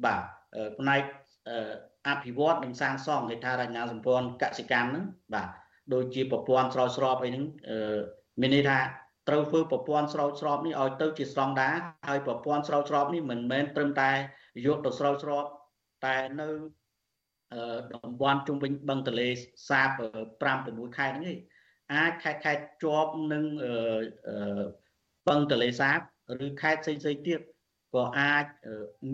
[0.06, 0.24] បាទ
[0.80, 1.04] ផ្នែក
[2.08, 5.50] អភិវឌ្ឍនិងសាងសង់ហេដ្ឋារចនាសម្ព័ន្ធកសិកម្មហ្នឹងបាទ
[5.94, 7.46] ដូចជាប្រព័ន្ធស្រោចស្រពអីហ្នឹង
[8.42, 8.80] មានន័យថា
[9.28, 11.76] ត្រូវធ្វើប្រព័ន្ធស្រោចស្រពនេះឲ្យទៅជាស្តង់ដារ
[12.08, 14.12] ហើយប្រព័ន្ធស្រោចស្រពនេះមិនមែនត្រឹមតែ
[14.66, 15.46] យកទៅស្រោចស្រព
[16.06, 16.50] តែនៅ
[17.94, 19.28] តំបន់ជុំវិញបឹងទលេ
[19.70, 20.00] សាប5
[20.66, 21.38] 6ខេត្តហ្នឹងឯង
[21.94, 23.44] អាចខេត្តខេត្តជាប់នឹង
[25.28, 26.00] បឹងទលេសាប
[26.46, 27.40] ឬខេត្តផ្សេងៗទៀត
[27.94, 28.46] ក៏អាច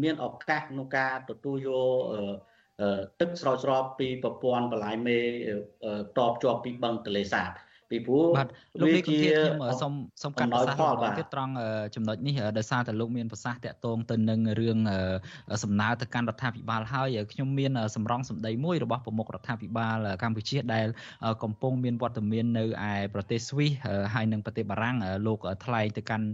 [0.01, 2.52] មានឱកាសក្នុងការទទួលយក
[3.19, 5.19] ទឹកស្រោចស្រពពីប្រព័ន្ធបលាយមេ
[6.17, 7.49] តបជាប់ពីបឹងទលេសាប
[7.93, 8.47] ពីព្រោះបាទ
[8.81, 11.53] លោកនេះគុណធាតខ្ញុំសូមសូមកាត់ប្រសាសន៍របស់ទៀតត្រង់
[11.95, 14.77] ចំណុចនេះដោយសារតែលោកមានប្រសាសន៍តាក់ទងទៅនឹងរឿង
[15.63, 20.87] សំណើទៅកាន់រដ្ឋាភិបាលហើយខ្ញុំមានសម្រងសម្ដីមួយរបស់ប្រមុខរដ្ឋាភិបាលកម្ពុជាដែល
[21.43, 23.71] កំពុងមានវត្តមាននៅឯប្រទេសស្វីស
[24.13, 26.27] ហើយនិងប្រទេសបារាំងលោកថ្លែងទៅកាន់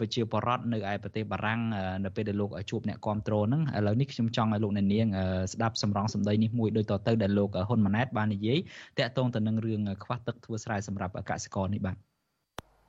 [0.00, 1.60] ប្រជាពលរដ្ឋនៅឯប្រទេសបារាំង
[2.04, 5.06] នៅពេលដែលលោកជួបអ្នកគ្រប់គ្រងហ្នឹងឥឡូវនេះខ្ញុំចង់ឲ្យលោកអ្នកនាង
[5.52, 8.58] ស្ដាប់សម្រងសម្ដីនេះមួយដូចតទៅដែលលោកហ៊ុនម៉ាណែតបាននិយាយ
[8.98, 11.96] តាក់ទងទៅនឹងរឿងខ្វះទឹកធ្វើស្រែសម្រាប់កសិករនេះបាទ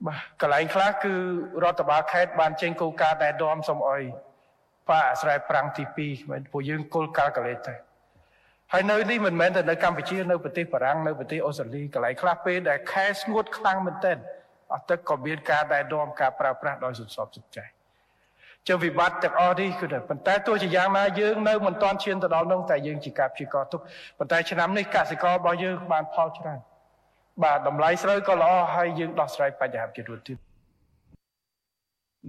[0.08, 1.14] បាទកន្លែងខ្លះគឺ
[1.64, 4.04] រដ្ឋបាលខេត្តបានចេញគោលការណ៍ដែលដមសុំអុយ
[4.90, 7.76] ប៉ាអាស្រ័យប្រាំងទី2មិនពួកយើងគោលកាលកលេតទៅ
[8.74, 14.18] ហើយនៅនេះមិនមែនតែនៅកម្ពុជានៅប្រទេសបារាំងនៅប្រទេសអូស្ត្រាលីកន្លែងខ្លះពេលដែលខែស្ងួតខ្លាំងមែនទែន
[14.74, 17.60] អត់ទឹកក៏មានការដែលដមការប្រើប្រាស់ដោយសន្សំសុខใจ
[18.68, 23.82] ចឹងវិបត្តិទាំងអស់នេះគឺតែប៉ុន្តែទោះជាយ៉ាងណាយើងនៅមិនទាន់ឈានទៅដល់នោះតែយើងជាការព្យាករទុក
[24.18, 26.60] ប៉ុន្តែឆ្នាំនេះកសិកររបស់យើងបានផលច្រើន
[27.44, 30.38] បាទតម្លៃស្រូវក៏ល្អហើយយើងដោះស្រាយបញ្ហាជារួចទៀត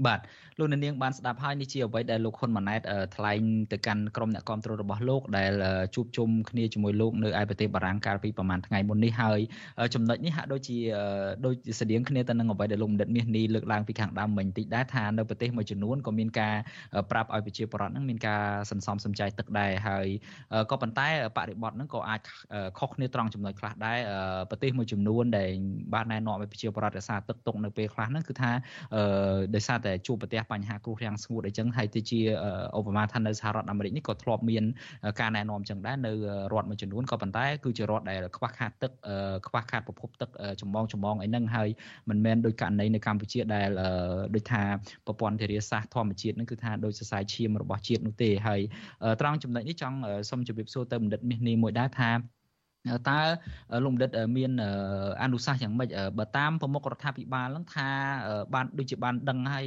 [0.06, 0.20] បាទ
[0.60, 2.80] លោកនាងបានស្ដាប់ហើយនេះជាអ្វីដែលលោកហ៊ុនម៉ាណែត
[3.16, 3.42] ថ្លែង
[3.72, 5.52] ទៅកាន់ក្រុមអ្នកគ្រប់គ្រងរបស់លោកដែល
[5.94, 9.40] ជួបជុំគ្នាជាមួយលោកនៅឯប្រទេសបារាំងកាលពីប្រហែលថ្ងៃមុននេះហើយ
[9.94, 10.76] ចំណុចនេះហាក់ដូចជា
[11.44, 16.54] ដូចស្តៀងគ្នាទៅនឹងអ្វីដែលលោកបណ្ឌិតមាសនេះលើកឡើងពីខាងដើមមិញតិចដែរថានៅប្រទេសមួយចំនួនក៏មានការ
[17.10, 20.06] ប្រាប់ឲ្យប្រជាពលរដ្ឋនឹងមានការសន្សំសំចៃទឹកដែរហើយ
[20.70, 22.20] ក៏ប៉ុន្តែបរិបទនឹងក៏អាច
[22.78, 23.98] ខុសគ្នាត្រង់ចំណុចខ្លះដែរ
[24.50, 25.48] ប្រទេសមួយចំនួនដែល
[25.94, 28.50] បានណែនាំឲ្យប្រជាពលរដ្ឋរក្សាទឹកទុកនៅពេលខ្លះហ្នឹងគឺថា
[29.54, 32.20] ដោយសារតែជួបប្រទះបញ្ហាគ្រោះរាំងស្ងួតអីចឹងហើយទៅជា
[32.78, 34.64] ឧបមាថានៅសហរដ្ឋអាមេរិកនេះក៏ធ្លាប់មាន
[35.20, 36.12] ការណែនាំចឹងដែរនៅ
[36.52, 38.92] រដ្ឋមួយចំនួនក៏ប៉ុន្តែគឺជារដ្ឋដែលខ្វះខាតទឹក
[39.46, 40.30] ខ្វះខាតប្រភពទឹក
[40.60, 41.68] ចម្បងចម្បងអីហ្នឹងហើយ
[42.10, 43.68] មិនមែនដោយករណីនៅកម្ពុជាដែល
[44.34, 44.62] ដូចថា
[45.06, 48.60] ប្រព័ន្ធធារាសាស្ត្រធម្មជាតិហ្នឹងគឺថាដោយសរសៃឈាមរបស់ជាតិនោះទេហើយ
[49.20, 49.96] ត្រង់ចំណុចនេះចង់
[50.30, 52.10] សូមជម្រាបសួរទៅបណ្ឌិតមាសនេះមួយដែរថា
[53.08, 53.18] តើ
[53.84, 54.50] លោកបណ្ឌិតមាន
[55.22, 57.88] អនុសាសន៍យ៉ាងម៉េចបើតាមប្រមុខរដ្ឋាភិបាលហ្នឹងថា
[58.54, 59.66] បានដូចជាបានដឹងហើយ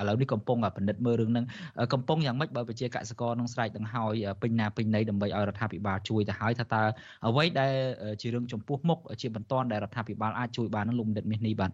[0.00, 1.46] ឥឡូវនេះកំពុងពិនិត្យមើលរឿងហ្នឹង
[1.92, 6.82] កំពុងយ៉ាងម៉េចបើប្រជាកសិករនឹងស្រែកដង្ហោយពេញណាពេញណីដើម្បីឲ្យរដ្ឋាភិបាលជួយទៅហើយថាតើ
[7.26, 7.74] អ្វីដែល
[8.20, 11.72] ជារឿងចំពោះមុខជាបន្តដែលរដ្ឋាភិបាលអាចជួយបាននឹងលោកបណ្ឌិតមាសនេះបាទ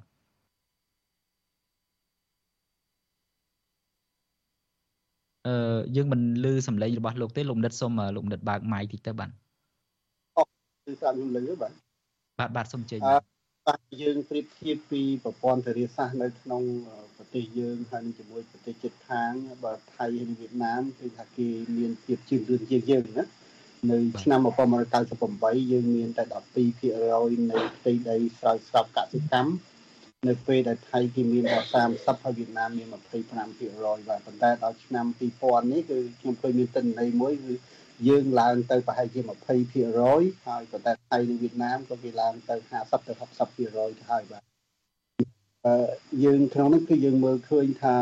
[5.47, 9.31] អឺយើងមិនលឺសំឡេងរបស់លោកទេលោកបណ្ឌិតសូមលោកបណ្ឌិតបើកម៉ៃតិចទៅបាទ
[10.91, 11.73] គឺស្រាប់ខ្ញុំលើបាទ
[12.39, 13.01] បាទបាទសូមជើញ
[13.69, 16.63] បាទយើងប្រៀបធៀបពីប្រព័ន្ធធារាសាស្ត្រនៅក្នុង
[17.17, 19.33] ប្រទេសយើងហើយនឹងជាមួយប្រទេសជិតខាង
[19.65, 23.25] បាទថៃនិងវៀតណាមគឺថាគេមានភាពជឿនលឿនជាងយើងណា
[23.91, 24.41] នៅឆ្នាំ
[25.07, 29.53] 1998យើងមានតែ12%នៃផ្ទៃដីស្រោចស្រពកសិកម្ម
[30.29, 31.45] នៅពេលដែលថៃគេមាន
[31.85, 35.07] 30ហើយវៀតណាមមាន25%បាទប៉ុន្តែដល់ឆ្នាំ
[35.41, 37.53] 2000នេះគឺខ្ញុំឃើញមានទិន្នន័យមួយគឺ
[38.09, 44.43] យើងឡើងទៅប្រហែលជា20%ហើយប៉ុន្តែថៃនិងវៀតណាមក៏គេឡើងទៅ50ទៅ60%ទៅហើយបាទ
[45.67, 45.75] អឺ
[46.25, 47.97] យើងក្នុងនេះគឺយើងមើលឃើញថា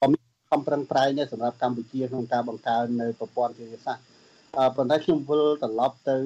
[0.00, 4.04] ក៏មានខំប្រឹងប្រែងដែរសម្រាប់កម្ពុជាក្នុងការបង្កើននៅប្រព័ន្ធវិទ្យាសាស្ត្រ
[4.58, 6.16] អឺប៉ុន្តែខ្ញុំវិលត្រឡប់ទៅ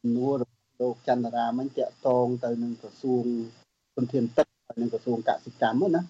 [0.00, 3.24] ជំនួសរបស់លោកចន្ទរាមិញតាក់ទងទៅនឹងក្រសួង
[3.94, 6.00] ធនធានទឹកហើយនិងក្រសួងកសិកម្មណា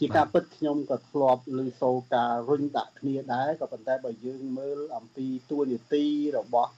[0.00, 6.04] ជាការពិតខ្ញុំក៏ធ្លាប់លើសូការរុញដាក់គ្នាដែរក៏ប៉ុន្តែបើយើងមើលអំពីទួនាទី
[6.38, 6.72] របស់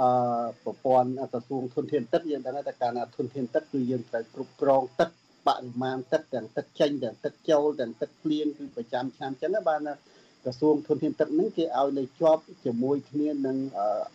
[0.00, 5.10] អឺប្រព័ន្ធក្រសួងធនធានទឹកយើងដឹងថាការណាធនធានទឹកគឺយើងត្រូវគ្រប់គ្រងទឹក
[5.46, 9.80] បរិមាណទឹកទាំងទឹកចេញទាំងទឹកចូលទាំងទឹកភ្លៀងគឺប្រចាំឆ្នាំចឹងណាបាន
[10.44, 13.56] ក្រសួងធនធានទឹកហ្នឹងគេឲ្យនៅជាប់ជាមួយគ្នានឹង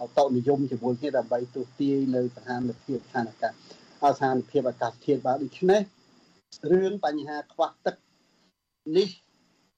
[0.02, 3.52] អតនិយមជាមួយគ្នាដើម្បីទស្សទាយនៅស្ថានភាពស្ថានភាព
[4.04, 5.82] អស្ថានភាពអាកាសធាតុបាទដូច្នេះ
[6.72, 7.96] រឿងបញ្ហាខ្វះទឹក
[8.98, 9.10] នេះ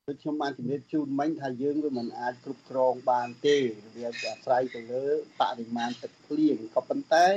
[0.08, 3.58] ដូចខ្ញុំបានជម្រាបជូនមិញថាយើងវាមិនអាចគ្រប់គ្រងបានទេ
[3.96, 4.14] វាអា
[4.44, 5.06] ស្រ័យទៅលើ
[5.42, 7.28] បរិមាណទឹកភ្លៀងក៏ប៉ុន្តែ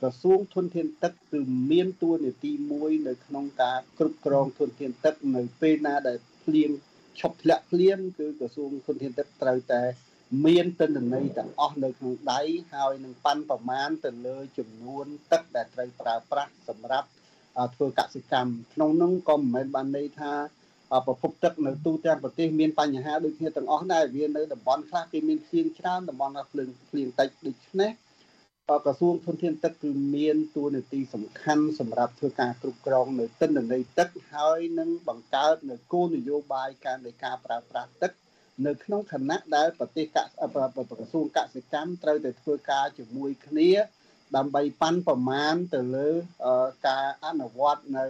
[0.00, 6.70] ក្រសួងធនធានទឹកគឺមានតួនាទីមួយនៅក្នុងការគ្រប់គ្រងធនធានទឹកនៅពេលណាដែលភ្លៀង
[7.20, 9.82] ឈប់ធ្លាក់ភ្លាមគឺក្រសួងធនធានទឹកត្រូវតែ
[10.46, 12.40] មានទិន្នន័យទាំងអស់នៅក្នុងដៃ
[12.74, 17.08] ហើយនឹងប៉ាន់ប្រមាណទៅលើចំនួនទឹកដែលត្រូវប្រើប្រាស់សម្រាប់
[17.74, 20.32] ធ្វើកសិកម្មក្នុងនោះក៏មិនមែនបានន័យថា
[21.06, 27.90] ប្រភពទឹកនៅទូទាំងប្រទេសមានបញ្ហាដូចគ្នាទាំងអស់ដែរវានៅតំបន់ខ្លះគេមានភ្លៀងច្រើនតំបន់ខ្លះភ្លៀងភ្លៀងតិចដូច្នេះ
[28.84, 38.12] ក្រសួងធនធានទឹកគឺមានតួនាទីសំខាន់សម្រាប់ធ្វើការគ្រប់គ្រងនៅទិន្នន័យទឹកហើយនឹងបង្កើតនៅគោលនយោបាយការនៃការប្រើប្រាស់ទឹក
[38.66, 40.18] នៅក្នុងគណៈដែលប្រទេសក
[40.54, 43.70] ក្រសួងកសិកម្មត្រូវតែធ្វើការជាមួយគ្នា
[44.36, 46.08] ដើម្បីប៉ាន់ប្រមាណទៅលើ
[46.88, 48.06] ការអនុវត្តនៅ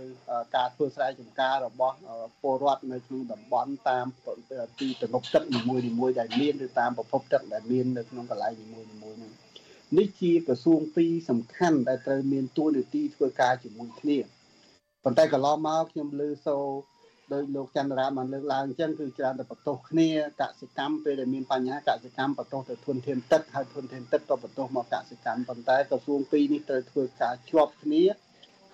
[0.57, 1.97] ការធ្វើស្រែចម្ការរបស់
[2.43, 4.07] ពលរដ្ឋនៅក្នុងតំបន់តាម
[4.81, 9.33] ទីទំនប់ទឹកនីមួយៗដែលមានឬតាមប្រភពទឹកដែលមាននៅក្នុងកន្លែងនីមួយៗហ្នឹង
[9.99, 14.19] នេះជាក្រសួងពីរសំខាន់ដែលត្រូវមានតួនាទីធ្វើការជាមួយគ្នា
[15.05, 16.59] ប៉ុន្តែកន្លងមកខ្ញុំលើសូ
[17.33, 20.09] ដោយលោកចន្ទរាបានលើកឡើងអញ្ចឹងគឺច្រើនតែបន្ទោសគ្នា
[20.41, 28.03] កសិកម្មពេលដែលមានបញ្ហាកសិកម្មបន្ទោសទៅធនធានទឹកហើយធនធានទឹកក៏បន្ទោសមកកសិកម្មប៉ុន្តែក្រសួងពីរនេះត្រូវធ្វើការជាប់គ្នា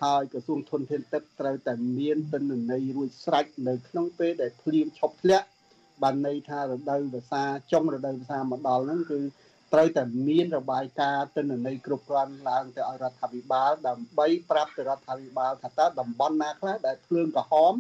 [0.03, 5.47] ហើយក្រសួងធនធានទឹកត្រូវតែមានទិន្នន័យរួចស្រេចនៅក្នុងពេលដែលភ្លៀងឈប់ធ្លាក់
[6.03, 7.43] បានន័យថារដូវវស្សា
[7.73, 9.21] ចុងរដូវវស្សាមកដល់ហ្នឹងគឺ
[9.73, 17.73] ត្រូវតែមានរបាយការណ៍ទិន្នន័យគ្រប់គ្រាន់ឡើងទៅឲ្យរដ្ឋាភិបាលដើម្បីប្រាប់ទៅរដ្ឋាភិបាលថាតើតំបន់ណាខ្លះដែលភ្លើងក្រហម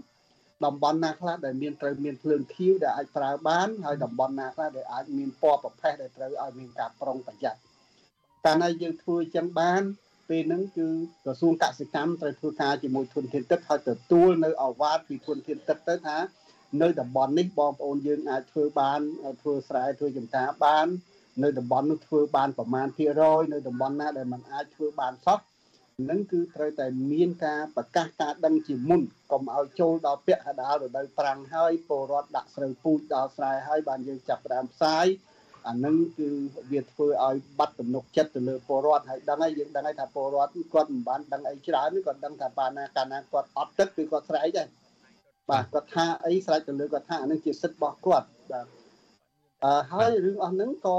[0.65, 7.61] តំបន់ណាខ្លះដែលមានត្រូវមានភ្លើងខៀវដែលអាចប្រើបានហើយតំបន់ណាខ្លះដែលអាចមានពណ៌ប្រផេះដែលត្រូវឲ្យមានការប្រុងប្រយ័ត្ន
[8.45, 9.83] កាលណាយើងធ្វើចឹងបាន
[10.29, 10.89] ពេលហ្នឹងគឺ
[11.25, 16.19] ក្រសួងកសិកម្មត្រូវធ្វើការជាមួយធនធានទឹកហើយទទួលនៅអវ៉ាតពីធនធានទឹកទៅថា
[16.83, 19.01] នៅតំបន់នេះបងប្អូនយើងអាចធ្វើបាន
[19.43, 20.87] ធ្វើស្រែធ្វើចម្ការបាន
[21.43, 25.39] នៅតំបន់នោះធ្វើបានប្រមាណភាគរយនៅតំបន់ណាដែលมันអាចធ្វើបានសោះ
[26.11, 35.07] នឹងគឺត្រូវតែមានការប្រកាសការដឹងជាមុនកុំឲ្យចូលដល់ពាក់កណ្ដាលរដូវប្រាំងហើយពលរដ្ឋដាក់ស្រូវពូជដល់ស្រែហើយបានយើងចាប់ផ្ដើមផ្សាយ
[35.69, 36.29] អានឹងគឺ
[36.73, 44.69] វាធ្វើឲ្យបាត់ទំនុកចិត្តទៅលើពលរដ្ឋហើយដឹងហើយយើងដឹងហើយថាពលរដ្ឋគាត់មិនបានដឹងអីច្រើនគាត់ដឹងថាបានណាកាលណាគាត់អត់ទឹកគឺគាត់ស្រែកដែរ
[45.51, 48.67] បាទគាត់ថាអីស្រេចទៅលើគាត់ថាអានឹងជាសិទ្ធិរបស់គាត់បាទ
[49.65, 50.99] អឺហើយរឿងអស់ហ្នឹងក៏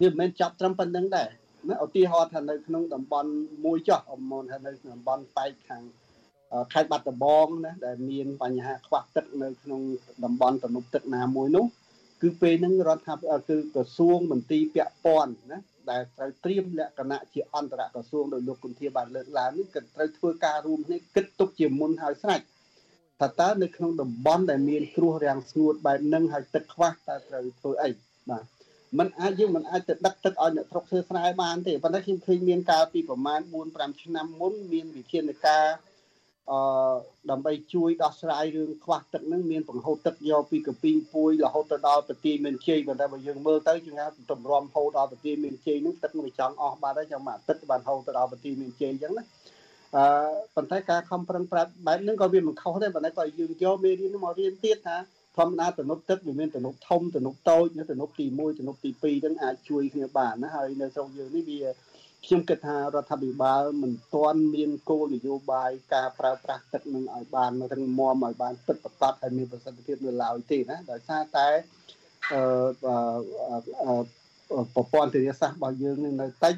[0.00, 1.28] វាមិនមែនចាប់ត្រឹមប៉ុណ្្នឹងដែរ
[1.68, 3.30] ណាឧទាហរណ៍ថានៅក្នុងតំបន់
[3.64, 5.82] មួយចោះអមនថានៅតំបន់ប៉ែកខាង
[6.72, 9.80] ខេត្តបាត់ដំបងណាដែលមានបញ្ហាខ្វះទឹកនៅក្នុង
[10.24, 11.66] តំបន់ទំនប់ទឹកណាមួយនោះ
[12.22, 15.58] គឺពេលហ្នឹងរដ្ឋាភិបាលគឺក្រសួងមន្ទីរពាក់ព័ន្ធណា
[15.90, 22.40] ដែលត្រូវត្រៀមលក្ខណៈជាអន្តរក្រសួងដោយលោកគុន្ធាបានលើកឡើងនេះក៏ត្រូវធ្វើការរួមគ្នាគិតទុកជាមុនហើយស្រេច
[23.20, 27.90] ថាតើនៅក្នុងតំបន់ដែលមានគ្រោះរាំងស្ងួតបែបហ្នឹងហើយទឹកខ្វះតើត្រូវធ្វើអី
[28.30, 28.44] បាទ
[28.98, 35.66] มันអាចយើងមិនអាចទៅដឹកទឹកឲ្យអ្នកស្រុកធ្វើស្រែបានទេប៉ុន្តែខ្ញុំឃើញមានកាលពីប្រមាណ4 5ឆ្នាំមុនមានវិធានការ
[36.50, 36.60] អឺ
[37.30, 43.94] ដើម្បីជួយដោះស្រាយរឿងខ្វះទឹកនឹងមានបង្ហូរទឹកយកពីកពីងពួយរហូតទៅដល់ប្រទីមានជ័យប៉ុន្តែបើយើងមើលទៅជាង
[44.30, 49.24] ទម្រាំហូរដល់ប្រទីមានជ័យនឹងទឹកមិនចង់អស់បាត់ហើយចាំមកទឹកបានហូរទៅដល់ប្រទីមានជ័យអញ្ចឹងណា
[49.96, 50.04] អឺ
[50.56, 54.96] ប៉ុន្តែការខំប្រឹងប្រែងបែបហ្នឹងក៏វាមិនខុសដែរប៉ុន្តែក៏យើងយកមេរៀនមករៀនទៀតថា
[55.36, 61.60] ធម្មតាទំនប់ទឹកវាមានទំនប់ធំទំនប់តូចនិងទំនប់ទី1ទំនប់ទី2ហ្នឹងអាចជួយគ្នាបានណាហើយនៅស្រុកយើងនេះវា
[62.26, 71.48] ខ្ញុំគិតថារដ្ឋាភិបាលមិនទាន់មានគោលនយោបាយការប្រើប្រាស់ទឹកនឹងឲ្យបានរឹងមាំឲ្យបានពិតប្រាកដហើយមានប្រសិទ្ធភាពនៅឡើយទេណាដោយសារតែ
[72.32, 72.40] អឺ
[74.74, 76.54] ប្រព័ន្ធធារាសាស្ត្ររបស់យើងនឹងនៅតិច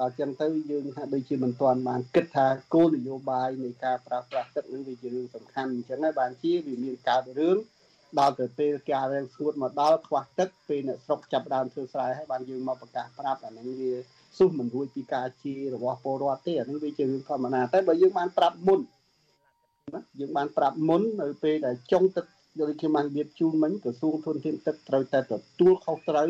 [0.00, 7.56] ដល់ចឹងទៅយើងថាដូចជាមិនទាន់បានគិតថាគោលនយោបាយនៃការប្រើប្រាស់ទឹកនឹងវាជារឿងសំខាន់អញ្ចឹងហើយបានជាវាមានកើតរឿង
[8.18, 13.92] ដល់ទៅពេលការរាំងស្ងួតមកដល់ខ្វះទឹកពេលអ្នកស្រុកចាប់ដើមធ្វើស្រែហើយបានយើងមកប្រកាសប្រាប់អានឹងវា
[14.38, 18.80] សុះមិនរួចពីការជារបស់ពលរដ្ឋទេអានឹងវាជារឿងធម្មតាតែបើយើងបានប្រាប់មុន
[19.94, 22.26] ណាយើងបានប្រាប់មុននៅពេលដែលចុងទឹក
[22.60, 26.28] ដូចខ្ញុំបានរៀបជូនមិញក្រសួងធនធានទឹកត្រូវតែទទួលខុសត្រូវ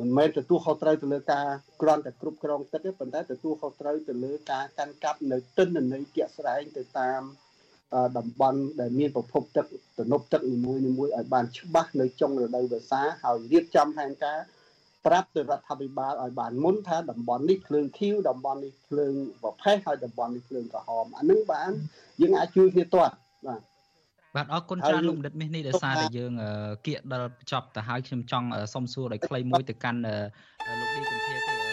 [0.00, 1.46] មិនមែនទទួលខុសត្រូវទៅលើការ
[1.82, 7.22] ក្រាន់តែគ្រប់គ្រងទឹកទេប៉ុន្តែទទួលខុសត្រូវទៅលើការកាន់កាប់នៅទិន្នន័យជាក់ស្ដែងទៅតាម
[8.18, 9.66] តំបន់ដែលមានប្រភពទឹក
[9.98, 14.38] ទំនប់ទឹកនីមួយៗឲ្យបានច្បាស់នៅចុងរដូវវស្សាហើយរៀបចំផែនការ
[15.06, 21.70] ប្រាប់ទៅរដ្ឋាភិបាលឲ្យបានមុនថាតំបន់នេះភ្លើងខៀវតំបន់នេះភ្លើងប្រផេះហើយតំបន់នេះភ្លើងក្រហមអានឹងបាន
[22.20, 23.14] យើងអាចជួយគ្នាទាត់
[23.46, 23.60] បាទ
[24.36, 26.32] បាទអរគុណច្រើនលោកបណ្ឌិតមាសនេះដោយសារតែយើង
[26.86, 30.00] គៀកដល់ចប់ទៅហើយខ្ញុំចង់សុំសួរដោយខ្លីមួយទៅកាន់
[30.80, 31.67] លោកឌីគុន្ធាទេ